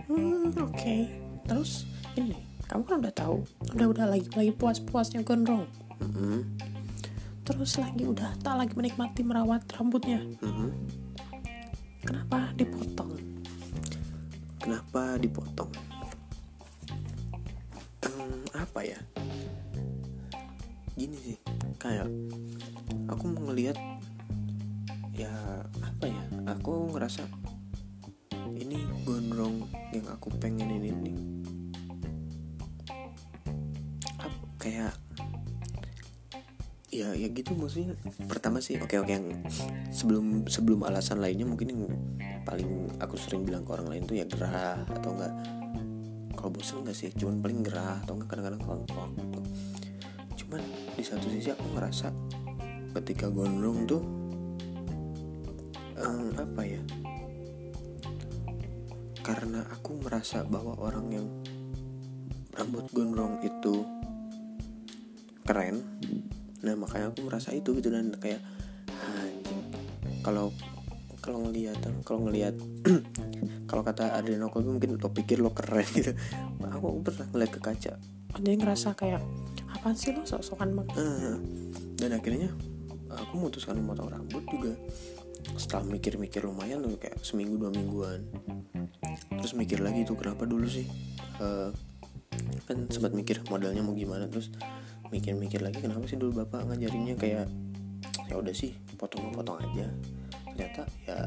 Hmm, 0.06 0.52
oke. 0.60 0.96
Terus 1.42 1.88
ini, 2.14 2.36
kamu 2.68 2.82
kan 2.84 2.96
udah 3.02 3.14
tahu, 3.14 3.36
udah 3.74 3.86
udah 3.90 4.06
lagi 4.06 4.28
lagi 4.32 4.52
puas-puasnya 4.52 5.24
gondrong. 5.24 5.66
Mm-mm, 5.98 6.44
Terus 7.42 7.80
lagi 7.80 8.06
udah 8.06 8.36
tak 8.38 8.54
lagi 8.54 8.74
menikmati 8.76 9.24
merawat 9.24 9.66
rambutnya. 9.72 10.22
mm-mm. 10.38 10.70
Kenapa 12.02 12.50
dipotong? 12.54 13.14
kenapa 14.58 15.18
dipotong 15.18 15.70
Hmm, 18.02 18.46
apa 18.54 18.80
ya 18.86 18.98
gini 20.94 21.18
sih 21.18 21.36
kayak 21.76 22.06
aku 23.22 23.38
mau 23.38 23.54
ngelihat 23.54 23.78
ya 25.14 25.30
apa 25.78 26.10
ya 26.10 26.22
aku 26.50 26.90
ngerasa 26.90 27.22
ini 28.58 28.82
gondrong 29.06 29.62
yang 29.94 30.10
aku 30.10 30.26
pengen 30.42 30.66
ini. 30.66 30.90
Nih 30.90 31.14
Ap- 34.18 34.42
kayak 34.58 34.98
ya 36.90 37.14
ya 37.14 37.30
gitu 37.30 37.54
maksudnya. 37.54 37.94
Pertama 38.26 38.58
sih 38.58 38.82
oke 38.82 38.90
oke 38.98 39.14
yang 39.14 39.46
sebelum 39.94 40.50
sebelum 40.50 40.82
alasan 40.82 41.22
lainnya 41.22 41.46
mungkin 41.46 41.78
yang 41.78 41.82
paling 42.42 42.90
aku 42.98 43.14
sering 43.14 43.46
bilang 43.46 43.62
ke 43.62 43.70
orang 43.70 43.86
lain 43.86 44.02
tuh 44.02 44.18
ya 44.18 44.26
gerah 44.26 44.82
atau 44.98 45.14
enggak. 45.14 45.30
Kalau 46.34 46.50
bosen 46.50 46.82
enggak 46.82 46.98
sih 46.98 47.14
cuman 47.14 47.38
paling 47.38 47.62
gerah 47.62 48.02
atau 48.02 48.18
enggak 48.18 48.34
kadang-kadang 48.34 48.82
gitu 49.14 49.40
cuman 50.42 50.62
di 50.98 51.04
satu 51.06 51.26
sisi 51.30 51.54
aku 51.54 51.64
ngerasa 51.76 52.10
ketika 53.02 53.26
gondrong 53.26 53.82
tuh 53.82 54.02
em, 55.98 56.30
apa 56.38 56.62
ya? 56.62 56.82
Karena 59.26 59.66
aku 59.66 59.98
merasa 59.98 60.46
bahwa 60.46 60.78
orang 60.78 61.06
yang 61.10 61.26
rambut 62.54 62.86
gondrong 62.94 63.42
itu 63.42 63.82
keren. 65.42 65.82
Nah 66.62 66.78
makanya 66.78 67.10
aku 67.10 67.26
merasa 67.26 67.50
itu 67.50 67.74
gitu 67.74 67.90
dan 67.90 68.14
kayak 68.22 68.38
anjing. 69.02 69.60
Kalau 70.22 70.54
kalau 71.18 71.42
ngelihat 71.50 71.82
kalau 72.06 72.30
ngelihat 72.30 72.54
kalau 73.70 73.82
kata 73.82 74.14
Adriano 74.14 74.46
mungkin 74.46 74.94
lo 74.94 75.10
pikir 75.10 75.42
lo 75.42 75.50
keren 75.50 75.86
gitu. 75.90 76.14
Aku 76.62 77.02
pernah 77.02 77.26
ngeliat 77.34 77.50
ke 77.50 77.58
kaca. 77.58 77.98
Jadi 78.38 78.56
ngerasa 78.62 78.94
kayak 78.94 79.22
apaan 79.74 79.98
sih 79.98 80.14
lo 80.14 80.22
sok-sokan 80.22 80.70
banget. 80.78 80.94
Eh, 81.02 81.36
dan 81.98 82.10
akhirnya 82.14 82.50
aku 83.22 83.34
memutuskan 83.38 83.78
memotong 83.78 84.10
rambut 84.10 84.44
juga 84.50 84.74
setelah 85.58 85.98
mikir-mikir 85.98 86.42
lumayan 86.46 86.82
tuh 86.82 86.98
kayak 86.98 87.18
seminggu 87.22 87.58
dua 87.58 87.70
mingguan. 87.74 88.22
Terus 89.42 89.52
mikir 89.58 89.82
lagi 89.82 90.06
tuh 90.06 90.14
kenapa 90.18 90.46
dulu 90.46 90.66
sih? 90.66 90.86
Eh, 91.42 91.70
kan 92.66 92.78
sempat 92.90 93.14
mikir 93.14 93.42
modelnya 93.50 93.82
mau 93.82 93.92
gimana 93.92 94.30
terus 94.30 94.54
mikir-mikir 95.10 95.60
lagi 95.60 95.82
kenapa 95.82 96.06
sih 96.08 96.16
dulu 96.16 96.46
bapak 96.46 96.72
ngajarinnya 96.72 97.18
kayak 97.18 97.46
ya 98.30 98.34
udah 98.38 98.54
sih 98.54 98.74
potong-potong 98.96 99.58
aja. 99.60 99.86
Ternyata 100.52 100.82
ya 101.04 101.18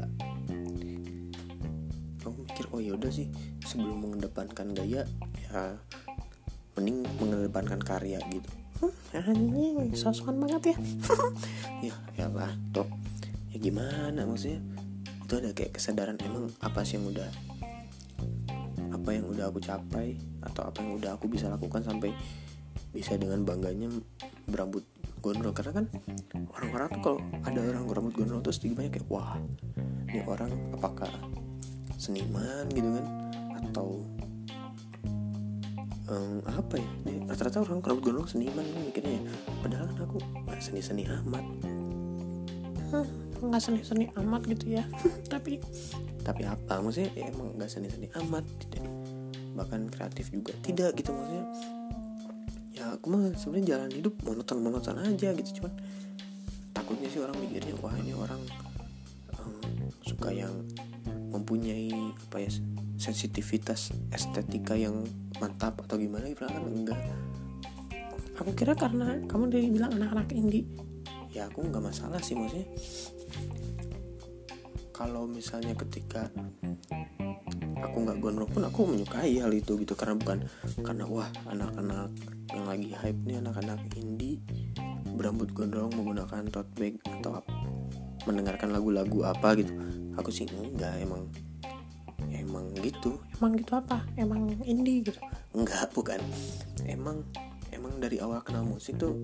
aku 2.26 2.42
mikir 2.42 2.66
oh 2.74 2.82
ya 2.82 2.92
udah 2.98 3.10
sih 3.12 3.30
sebelum 3.62 4.02
mengedepankan 4.02 4.74
gaya 4.74 5.06
ya 5.46 5.78
mending 6.74 7.06
mengedepankan 7.22 7.78
karya 7.80 8.18
gitu 8.28 8.50
Hmm, 8.76 8.92
anjing, 9.16 9.92
sok-sokan 9.96 10.36
banget 10.36 10.72
ya. 10.72 10.76
ya 11.92 11.94
ya 12.16 12.26
lah 12.28 12.52
toh 12.72 12.88
ya 13.52 13.58
gimana 13.60 14.28
maksudnya? 14.28 14.60
Itu 15.24 15.40
ada 15.40 15.50
kayak 15.56 15.74
kesadaran 15.74 16.20
emang 16.20 16.52
apa 16.60 16.84
sih 16.84 17.00
yang 17.00 17.08
udah 17.08 17.28
apa 18.92 19.08
yang 19.14 19.26
udah 19.30 19.48
aku 19.48 19.58
capai 19.62 20.18
atau 20.42 20.66
apa 20.66 20.82
yang 20.82 20.98
udah 20.98 21.10
aku 21.16 21.26
bisa 21.30 21.48
lakukan 21.48 21.82
sampai 21.82 22.10
bisa 22.92 23.16
dengan 23.16 23.42
bangganya 23.46 23.88
berambut 24.44 24.84
gondrong? 25.24 25.56
Karena 25.56 25.72
kan 25.82 25.86
orang-orang 26.52 26.88
tuh 26.92 27.00
kalau 27.02 27.18
ada 27.44 27.60
orang 27.64 27.84
berambut 27.88 28.12
gondrong 28.12 28.42
terus 28.44 28.60
banyak 28.60 28.92
kayak 28.92 29.08
wah 29.08 29.40
ini 30.10 30.20
orang 30.26 30.52
apakah 30.76 31.08
seniman 31.96 32.68
gitu 32.76 32.92
kan? 32.92 33.06
Atau 33.56 34.04
em, 36.10 36.38
apa 36.46 36.74
ya? 36.78 36.88
Rata-rata 37.26 37.62
orang 37.66 37.82
rambut 37.82 38.02
gondrong 38.02 38.28
seniman 38.30 38.62
kan 38.62 38.80
mikirnya 38.86 39.18
ya. 39.18 39.22
padahal 39.62 39.86
kan 39.90 39.98
aku 40.06 40.18
nggak 40.46 40.60
seni-seni 40.62 41.04
amat. 41.06 41.44
Hmm, 42.90 43.06
nggak 43.50 43.62
seni-seni 43.62 44.06
amat 44.14 44.42
gitu 44.46 44.66
ya. 44.78 44.84
Tapi 45.32 45.58
tapi 46.26 46.42
apa? 46.42 46.82
Maksudnya 46.82 47.10
ya 47.14 47.30
emang 47.30 47.54
nggak 47.54 47.70
seni-seni 47.70 48.10
amat 48.18 48.42
tidak 48.66 48.82
bahkan 49.54 49.86
kreatif 49.86 50.34
juga. 50.34 50.52
Tidak 50.58 50.90
gitu 50.98 51.14
maksudnya. 51.14 51.46
Ya 52.74 52.84
aku 52.98 53.06
mah 53.14 53.30
sebenarnya 53.38 53.66
jalan 53.78 53.90
hidup 53.94 54.14
monoton 54.26 54.58
monoton 54.60 54.98
aja 55.00 55.32
gitu 55.32 55.62
cuman 55.62 55.72
takutnya 56.76 57.08
sih 57.08 57.24
orang 57.24 57.40
mikirnya 57.40 57.72
wah 57.80 57.94
ini 57.96 58.12
orang 58.12 58.42
em, 59.32 59.88
suka 60.04 60.28
yang 60.28 60.52
mempunyai 61.32 61.88
apa 62.28 62.36
ya 62.44 62.50
sensitivitas 62.96 63.92
estetika 64.12 64.72
yang 64.72 65.04
mantap 65.40 65.80
atau 65.84 66.00
gimana 66.00 66.28
gitu 66.32 66.48
kan 66.48 66.64
enggak. 66.64 67.00
Aku 68.36 68.52
kira 68.52 68.76
karena 68.76 69.16
kamu 69.24 69.48
dibilang 69.48 69.92
anak-anak 69.96 70.32
indie. 70.36 70.68
ya 71.32 71.52
aku 71.52 71.68
nggak 71.68 71.84
masalah 71.84 72.20
sih 72.20 72.32
maksudnya. 72.32 72.64
Kalau 74.96 75.28
misalnya 75.28 75.76
ketika 75.76 76.32
aku 77.76 77.96
nggak 78.00 78.16
gondrong 78.24 78.48
pun 78.48 78.64
aku 78.64 78.88
menyukai 78.88 79.36
hal 79.40 79.52
itu 79.52 79.76
gitu. 79.76 79.92
Karena 79.92 80.16
bukan 80.16 80.48
karena 80.80 81.04
wah 81.04 81.28
anak-anak 81.52 82.08
yang 82.56 82.64
lagi 82.64 82.96
hype 82.96 83.20
nih 83.28 83.36
anak-anak 83.44 83.80
indie 84.00 84.40
berambut 85.16 85.52
gondrong 85.52 85.92
menggunakan 85.92 86.48
tote 86.48 86.72
bag 86.76 86.96
atau 87.20 87.40
mendengarkan 88.24 88.72
lagu-lagu 88.72 89.28
apa 89.28 89.60
gitu. 89.60 89.72
Aku 90.16 90.32
sih 90.32 90.48
enggak 90.48 90.96
emang 91.04 91.28
gitu. 92.82 93.20
Emang 93.38 93.52
gitu 93.56 93.72
apa? 93.76 94.04
Emang 94.16 94.52
indie 94.64 95.02
gitu. 95.04 95.18
enggak 95.56 95.88
bukan. 95.92 96.20
Emang 96.84 97.24
emang 97.72 98.00
dari 98.00 98.20
awal 98.20 98.40
kenal 98.44 98.64
musik 98.64 98.96
tuh 99.00 99.16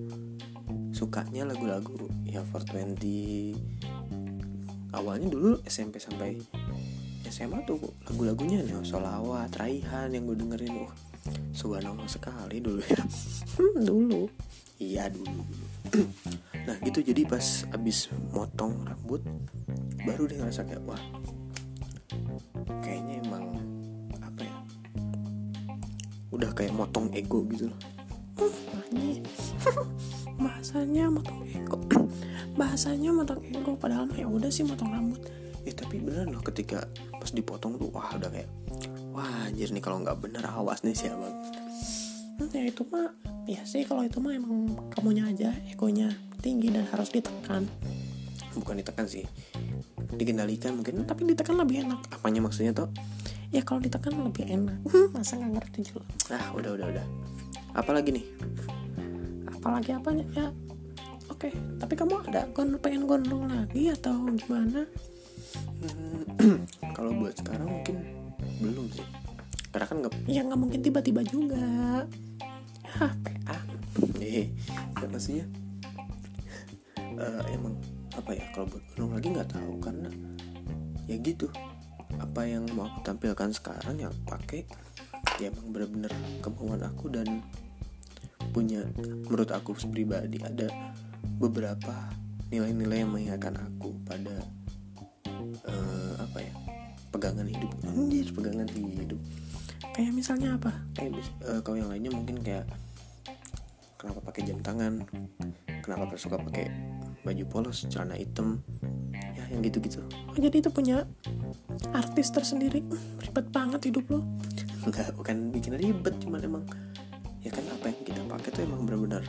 sukanya 0.93 1.45
lagu-lagu 1.49 2.09
ya 2.23 2.45
420 2.53 3.57
awalnya 4.93 5.27
dulu 5.33 5.57
SMP 5.65 5.97
sampai 5.97 6.37
SMA 7.25 7.65
tuh 7.65 7.81
lagu-lagunya 8.05 8.61
nih 8.61 8.85
solawat 8.85 9.57
raihan 9.57 10.13
yang 10.13 10.29
gue 10.29 10.37
dengerin. 10.37 10.85
Uh 10.85 10.93
subhanallah 11.53 12.09
sekali 12.09 12.59
dulu 12.59 12.81
ya. 12.83 13.03
Hmm, 13.55 13.77
dulu. 13.85 14.21
iya 14.81 15.07
dulu 15.07 15.31
dulu. 15.31 16.05
Nah 16.63 16.79
gitu. 16.79 17.03
Jadi 17.03 17.27
pas 17.27 17.43
abis 17.75 18.07
motong 18.31 18.87
rambut 18.87 19.19
baru 20.03 20.27
dia 20.27 20.39
ngerasa 20.39 20.63
kayak 20.63 20.83
wah 20.87 20.99
kayaknya 22.79 23.22
udah 26.33 26.49
kayak 26.57 26.73
motong 26.73 27.13
ego 27.13 27.45
gitu 27.53 27.69
loh. 27.69 27.79
Bahasanya 30.43 31.07
motong 31.13 31.45
ego. 31.45 31.77
Bahasanya 32.59 33.13
motong 33.13 33.41
ego 33.45 33.77
padahal 33.77 34.09
mah 34.09 34.17
ya 34.17 34.25
udah 34.25 34.49
sih 34.49 34.65
motong 34.65 34.89
rambut. 34.89 35.21
Ya 35.63 35.71
tapi 35.71 36.01
beneran 36.01 36.35
loh 36.35 36.43
ketika 36.43 36.89
pas 37.15 37.31
dipotong 37.31 37.79
tuh 37.79 37.87
wah 37.93 38.11
udah 38.17 38.27
kayak 38.27 38.49
wah 39.15 39.47
anjir 39.47 39.71
nih 39.71 39.79
kalau 39.79 40.01
nggak 40.03 40.17
bener 40.19 40.43
awas 40.49 40.81
nih 40.83 40.97
si 40.97 41.07
abang. 41.07 41.31
Hmm, 42.41 42.49
ya 42.49 42.65
itu 42.67 42.83
mah 42.89 43.13
ya 43.45 43.61
sih 43.63 43.85
kalau 43.85 44.03
itu 44.03 44.17
mah 44.19 44.33
emang 44.35 44.75
kamunya 44.91 45.29
aja 45.29 45.53
egonya 45.69 46.11
tinggi 46.43 46.73
dan 46.73 46.83
harus 46.91 47.13
ditekan. 47.13 47.69
Bukan 48.53 48.77
ditekan 48.77 49.09
sih, 49.09 49.25
dikendalikan 50.13 50.77
mungkin. 50.77 51.07
Tapi 51.09 51.25
ditekan 51.25 51.57
lebih 51.57 51.89
enak. 51.89 52.05
Apanya 52.13 52.43
maksudnya 52.43 52.75
tuh? 52.75 52.91
Ya 53.53 53.61
kalau 53.61 53.79
ditekan 53.85 54.17
lebih 54.17 54.49
enak. 54.49 54.81
Hmm, 54.89 55.13
masa 55.13 55.37
nggak 55.37 55.61
ngerti 55.61 55.93
juga. 55.93 56.09
Ah 56.33 56.49
udah 56.57 56.73
udah 56.73 56.87
udah. 56.89 57.05
Apalagi 57.77 58.09
nih? 58.17 58.25
Apalagi 59.45 59.93
apanya 59.93 60.25
ya. 60.33 60.49
Oke, 61.29 61.53
tapi 61.77 61.93
kamu 61.93 62.25
ada 62.29 62.49
gon 62.49 62.75
pengen 62.81 63.05
gondrong 63.05 63.45
lagi 63.45 63.93
atau 63.93 64.25
gimana? 64.33 64.89
Hmm, 65.85 66.65
kalau 66.97 67.13
buat 67.13 67.37
sekarang 67.37 67.69
mungkin 67.69 68.01
belum 68.57 68.89
sih. 68.89 69.05
Karena 69.69 69.85
kan 69.85 69.97
nggak 70.01 70.13
Ya 70.25 70.41
nggak 70.41 70.59
mungkin 70.59 70.81
tiba-tiba 70.81 71.21
juga. 71.21 71.61
Hah, 72.97 73.13
PA. 73.21 73.57
eh 74.17 74.49
ya 74.97 75.05
maksudnya 75.09 75.45
eh, 76.97 77.41
emang 77.53 77.77
apa 78.13 78.31
ya 78.33 78.45
kalau 78.53 78.65
buat 78.69 78.83
gunung 78.93 79.11
lagi 79.17 79.27
nggak 79.33 79.49
tahu 79.49 79.73
karena 79.81 80.09
ya 81.09 81.15
gitu 81.19 81.49
apa 82.33 82.49
yang 82.49 82.65
mau 82.73 82.89
aku 82.89 83.05
tampilkan 83.05 83.53
sekarang 83.53 84.01
ya 84.01 84.09
pakai. 84.25 84.65
Ya 85.37 85.53
emang 85.53 85.69
bener-bener 85.69 86.09
kemauan 86.41 86.81
aku 86.81 87.13
dan 87.13 87.45
punya 88.49 88.89
menurut 88.97 89.53
aku 89.53 89.77
pribadi 89.77 90.41
ada 90.41 90.65
beberapa 91.37 91.93
nilai-nilai 92.49 93.05
yang 93.05 93.13
mengingatkan 93.13 93.53
aku 93.61 93.93
pada 94.01 94.33
uh, 95.69 96.13
apa 96.25 96.41
ya 96.41 96.53
pegangan 97.13 97.45
hidup. 97.45 97.69
Anjir 97.85 98.25
pegangan 98.33 98.65
hidup. 98.73 99.21
Kayak 99.93 100.17
misalnya 100.17 100.57
apa? 100.57 100.73
Kayak 100.97 101.21
uh, 101.45 101.61
kalau 101.61 101.85
yang 101.85 101.93
lainnya 101.93 102.17
mungkin 102.17 102.41
kayak 102.41 102.65
kenapa 104.01 104.25
pakai 104.25 104.41
jam 104.49 104.57
tangan? 104.65 105.05
Kenapa 105.85 106.17
suka 106.17 106.41
pakai 106.41 106.65
baju 107.21 107.43
polos 107.45 107.85
celana 107.93 108.17
hitam? 108.17 108.57
Ya 109.13 109.45
yang 109.53 109.61
gitu-gitu. 109.61 110.01
Oh, 110.33 110.37
jadi 110.37 110.57
itu 110.65 110.73
punya 110.73 111.05
artis 111.93 112.29
tersendiri. 112.33 112.83
Ribet 113.21 113.47
banget 113.49 113.93
hidup 113.93 114.05
lo. 114.09 114.21
Enggak, 114.83 115.15
bukan 115.15 115.49
bikin 115.49 115.79
ribet 115.79 116.15
cuman 116.21 116.41
emang 116.43 116.63
ya 117.43 117.51
kan 117.51 117.63
apa 117.67 117.91
yang 117.91 117.99
kita 118.07 118.21
pakai 118.27 118.49
tuh 118.55 118.61
emang 118.63 118.87
benar-benar 118.87 119.23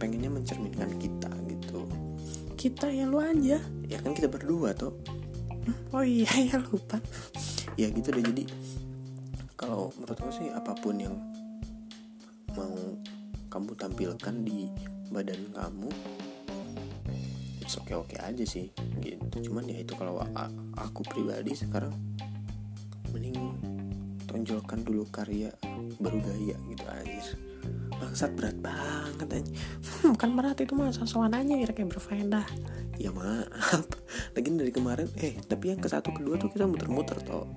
pengennya 0.00 0.30
mencerminkan 0.32 0.90
kita 0.96 1.30
gitu. 1.48 1.86
Kita 2.56 2.86
ya 2.90 3.04
lu 3.06 3.18
aja. 3.18 3.58
Ya 3.88 3.98
kan 4.00 4.16
kita 4.16 4.28
berdua 4.30 4.72
tuh 4.72 4.94
oh 5.92 6.04
iya 6.04 6.30
ya 6.50 6.56
lupa. 6.58 6.98
Ya 7.78 7.88
gitu 7.88 8.12
deh 8.12 8.24
jadi 8.24 8.44
kalau 9.54 9.94
menurut 9.94 10.18
aku 10.18 10.32
sih 10.34 10.48
apa 10.50 10.74
pun 10.74 10.98
yang 10.98 11.14
mau 12.58 12.74
kamu 13.48 13.72
tampilkan 13.78 14.34
di 14.42 14.68
badan 15.12 15.40
kamu 15.54 15.88
it's 17.72 17.80
oke 17.80 18.04
oke 18.04 18.16
aja 18.20 18.44
sih 18.44 18.68
gitu. 19.00 19.48
Cuman 19.48 19.64
ya 19.64 19.80
itu 19.80 19.96
kalau 19.96 20.20
aku 20.76 21.00
pribadi 21.08 21.56
sekarang 21.56 21.96
mending 23.16 23.36
tonjolkan 24.28 24.84
dulu 24.84 25.08
karya 25.08 25.48
baru 25.96 26.20
gaya 26.20 26.56
gitu 26.68 26.86
aja 26.88 27.36
bangsat 28.00 28.32
berat 28.34 28.56
banget 28.58 29.28
aja 29.28 29.52
hmm, 29.54 30.16
bukan 30.16 30.30
berat 30.34 30.58
itu 30.64 30.72
mah 30.74 30.90
sosokan 30.90 31.36
aja 31.36 31.54
kira 31.54 31.72
kayak 31.72 31.96
berfaedah. 31.96 32.46
Ya 33.00 33.08
maaf. 33.08 33.88
Lagi 34.36 34.48
dari 34.52 34.72
kemarin 34.74 35.08
eh 35.16 35.40
tapi 35.40 35.72
yang 35.72 35.80
ke 35.80 35.88
satu 35.88 36.12
kedua 36.12 36.36
tuh 36.36 36.52
kita 36.52 36.68
muter-muter 36.68 37.16
toh. 37.24 37.48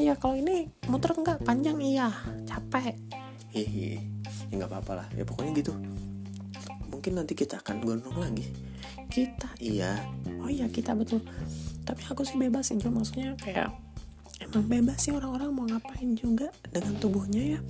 Iya 0.00 0.16
kalau 0.16 0.40
ini 0.40 0.72
muter 0.88 1.12
enggak? 1.12 1.44
Panjang 1.44 1.76
iya. 1.84 2.08
Capek. 2.48 2.96
Hehe. 3.52 4.00
Ya 4.48 4.52
nggak 4.56 4.70
apa-apa 4.72 5.04
lah. 5.04 5.06
Ya 5.12 5.28
pokoknya 5.28 5.52
gitu. 5.60 5.76
Mungkin 6.88 7.20
nanti 7.20 7.36
kita 7.36 7.60
akan 7.60 7.84
gondong 7.84 8.16
lagi 8.16 8.69
kita 9.10 9.50
iya. 9.58 9.98
Oh 10.40 10.50
iya 10.50 10.70
kita 10.70 10.94
betul. 10.94 11.20
Tapi 11.84 12.02
aku 12.06 12.22
sih 12.22 12.38
bebas 12.38 12.70
sih 12.70 12.78
maksudnya 12.78 13.34
kayak 13.40 13.74
emang 14.40 14.66
bebas 14.66 14.98
sih 15.02 15.12
orang-orang 15.12 15.50
mau 15.52 15.66
ngapain 15.66 16.14
juga 16.14 16.48
dengan 16.70 16.96
tubuhnya 16.98 17.58
ya. 17.58 17.60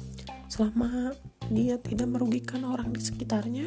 Selama 0.50 1.14
dia 1.50 1.78
tidak 1.80 2.06
merugikan 2.10 2.62
orang 2.66 2.94
di 2.94 3.02
sekitarnya 3.02 3.66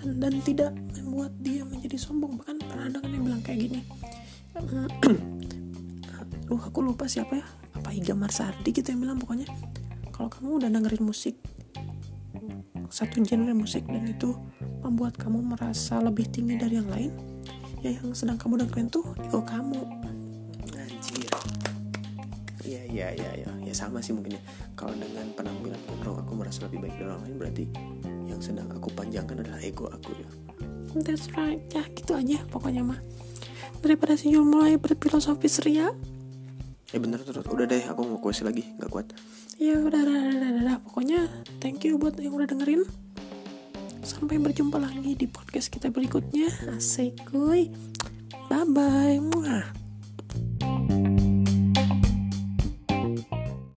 dan, 0.00 0.08
dan 0.20 0.34
tidak 0.44 0.70
membuat 0.96 1.32
dia 1.40 1.62
menjadi 1.64 1.96
sombong. 1.96 2.40
Bahkan 2.40 2.56
pernah 2.64 2.86
ada 2.92 2.98
kan 3.00 3.10
yang 3.10 3.24
bilang 3.24 3.42
kayak 3.44 3.60
gini. 3.70 3.80
Uh 6.44 6.60
aku 6.60 6.84
lupa 6.84 7.08
siapa 7.08 7.40
ya. 7.40 7.46
Apa 7.72 7.90
Iga 7.96 8.12
Marsardi 8.12 8.68
gitu 8.68 8.92
yang 8.92 9.00
bilang 9.00 9.16
pokoknya. 9.16 9.48
Kalau 10.12 10.28
kamu 10.28 10.60
udah 10.60 10.68
dengerin 10.68 11.02
musik 11.02 11.40
satu 12.94 13.26
genre 13.26 13.50
musik 13.50 13.82
dan 13.90 14.06
itu 14.06 14.38
membuat 14.86 15.18
kamu 15.18 15.42
merasa 15.42 15.98
lebih 15.98 16.30
tinggi 16.30 16.54
dari 16.54 16.78
yang 16.78 16.86
lain. 16.86 17.10
Ya 17.82 17.98
yang 17.98 18.14
sedang 18.14 18.38
kamu 18.38 18.62
dengerin 18.62 18.86
tuh 18.86 19.02
ego 19.18 19.42
kamu. 19.42 19.82
Anjir. 20.78 21.26
Iya 22.62 22.82
iya 22.86 23.08
iya 23.18 23.30
ya 23.42 23.50
ya 23.50 23.74
sama 23.74 23.98
sih 23.98 24.14
mungkin 24.14 24.38
ya. 24.38 24.42
Kalau 24.78 24.94
dengan 24.94 25.26
penampilan 25.34 25.80
gondrong 25.90 26.22
aku 26.22 26.32
merasa 26.38 26.70
lebih 26.70 26.86
baik 26.86 26.94
dari 26.94 27.10
orang 27.10 27.22
lain 27.26 27.36
berarti 27.42 27.64
yang 28.30 28.38
sedang 28.38 28.70
aku 28.70 28.86
panjangkan 28.94 29.42
adalah 29.42 29.58
ego 29.58 29.90
aku 29.90 30.14
ya. 30.14 30.28
That's 30.94 31.34
right. 31.34 31.58
Ya 31.74 31.82
gitu 31.98 32.14
aja 32.14 32.46
pokoknya 32.46 32.86
mah. 32.86 33.02
Daripada 33.82 34.14
si 34.14 34.30
Yul 34.30 34.46
mulai 34.46 34.78
berfilosofis 34.78 35.66
ria 35.66 35.90
ya 36.94 36.98
bener 37.02 37.18
terus. 37.26 37.42
Udah 37.50 37.66
deh 37.66 37.82
aku 37.90 38.06
mau 38.06 38.22
kuesi 38.22 38.46
lagi. 38.46 38.62
Nggak 38.78 38.90
kuat 38.94 39.10
ya 39.60 39.78
udah 39.78 40.00
udah, 40.02 40.18
udah, 40.18 40.34
udah, 40.34 40.50
udah. 40.66 40.76
pokoknya 40.82 41.20
thank 41.62 41.86
you 41.86 41.94
buat 41.94 42.18
yang 42.18 42.34
udah 42.34 42.50
dengerin 42.50 42.82
sampai 44.04 44.36
berjumpa 44.42 44.76
lagi 44.76 45.16
di 45.16 45.26
podcast 45.30 45.70
kita 45.70 45.88
berikutnya 45.88 46.50
asik 46.76 47.22
bye 47.32 48.66
bye 48.68 49.18
Mwah. 49.22 49.83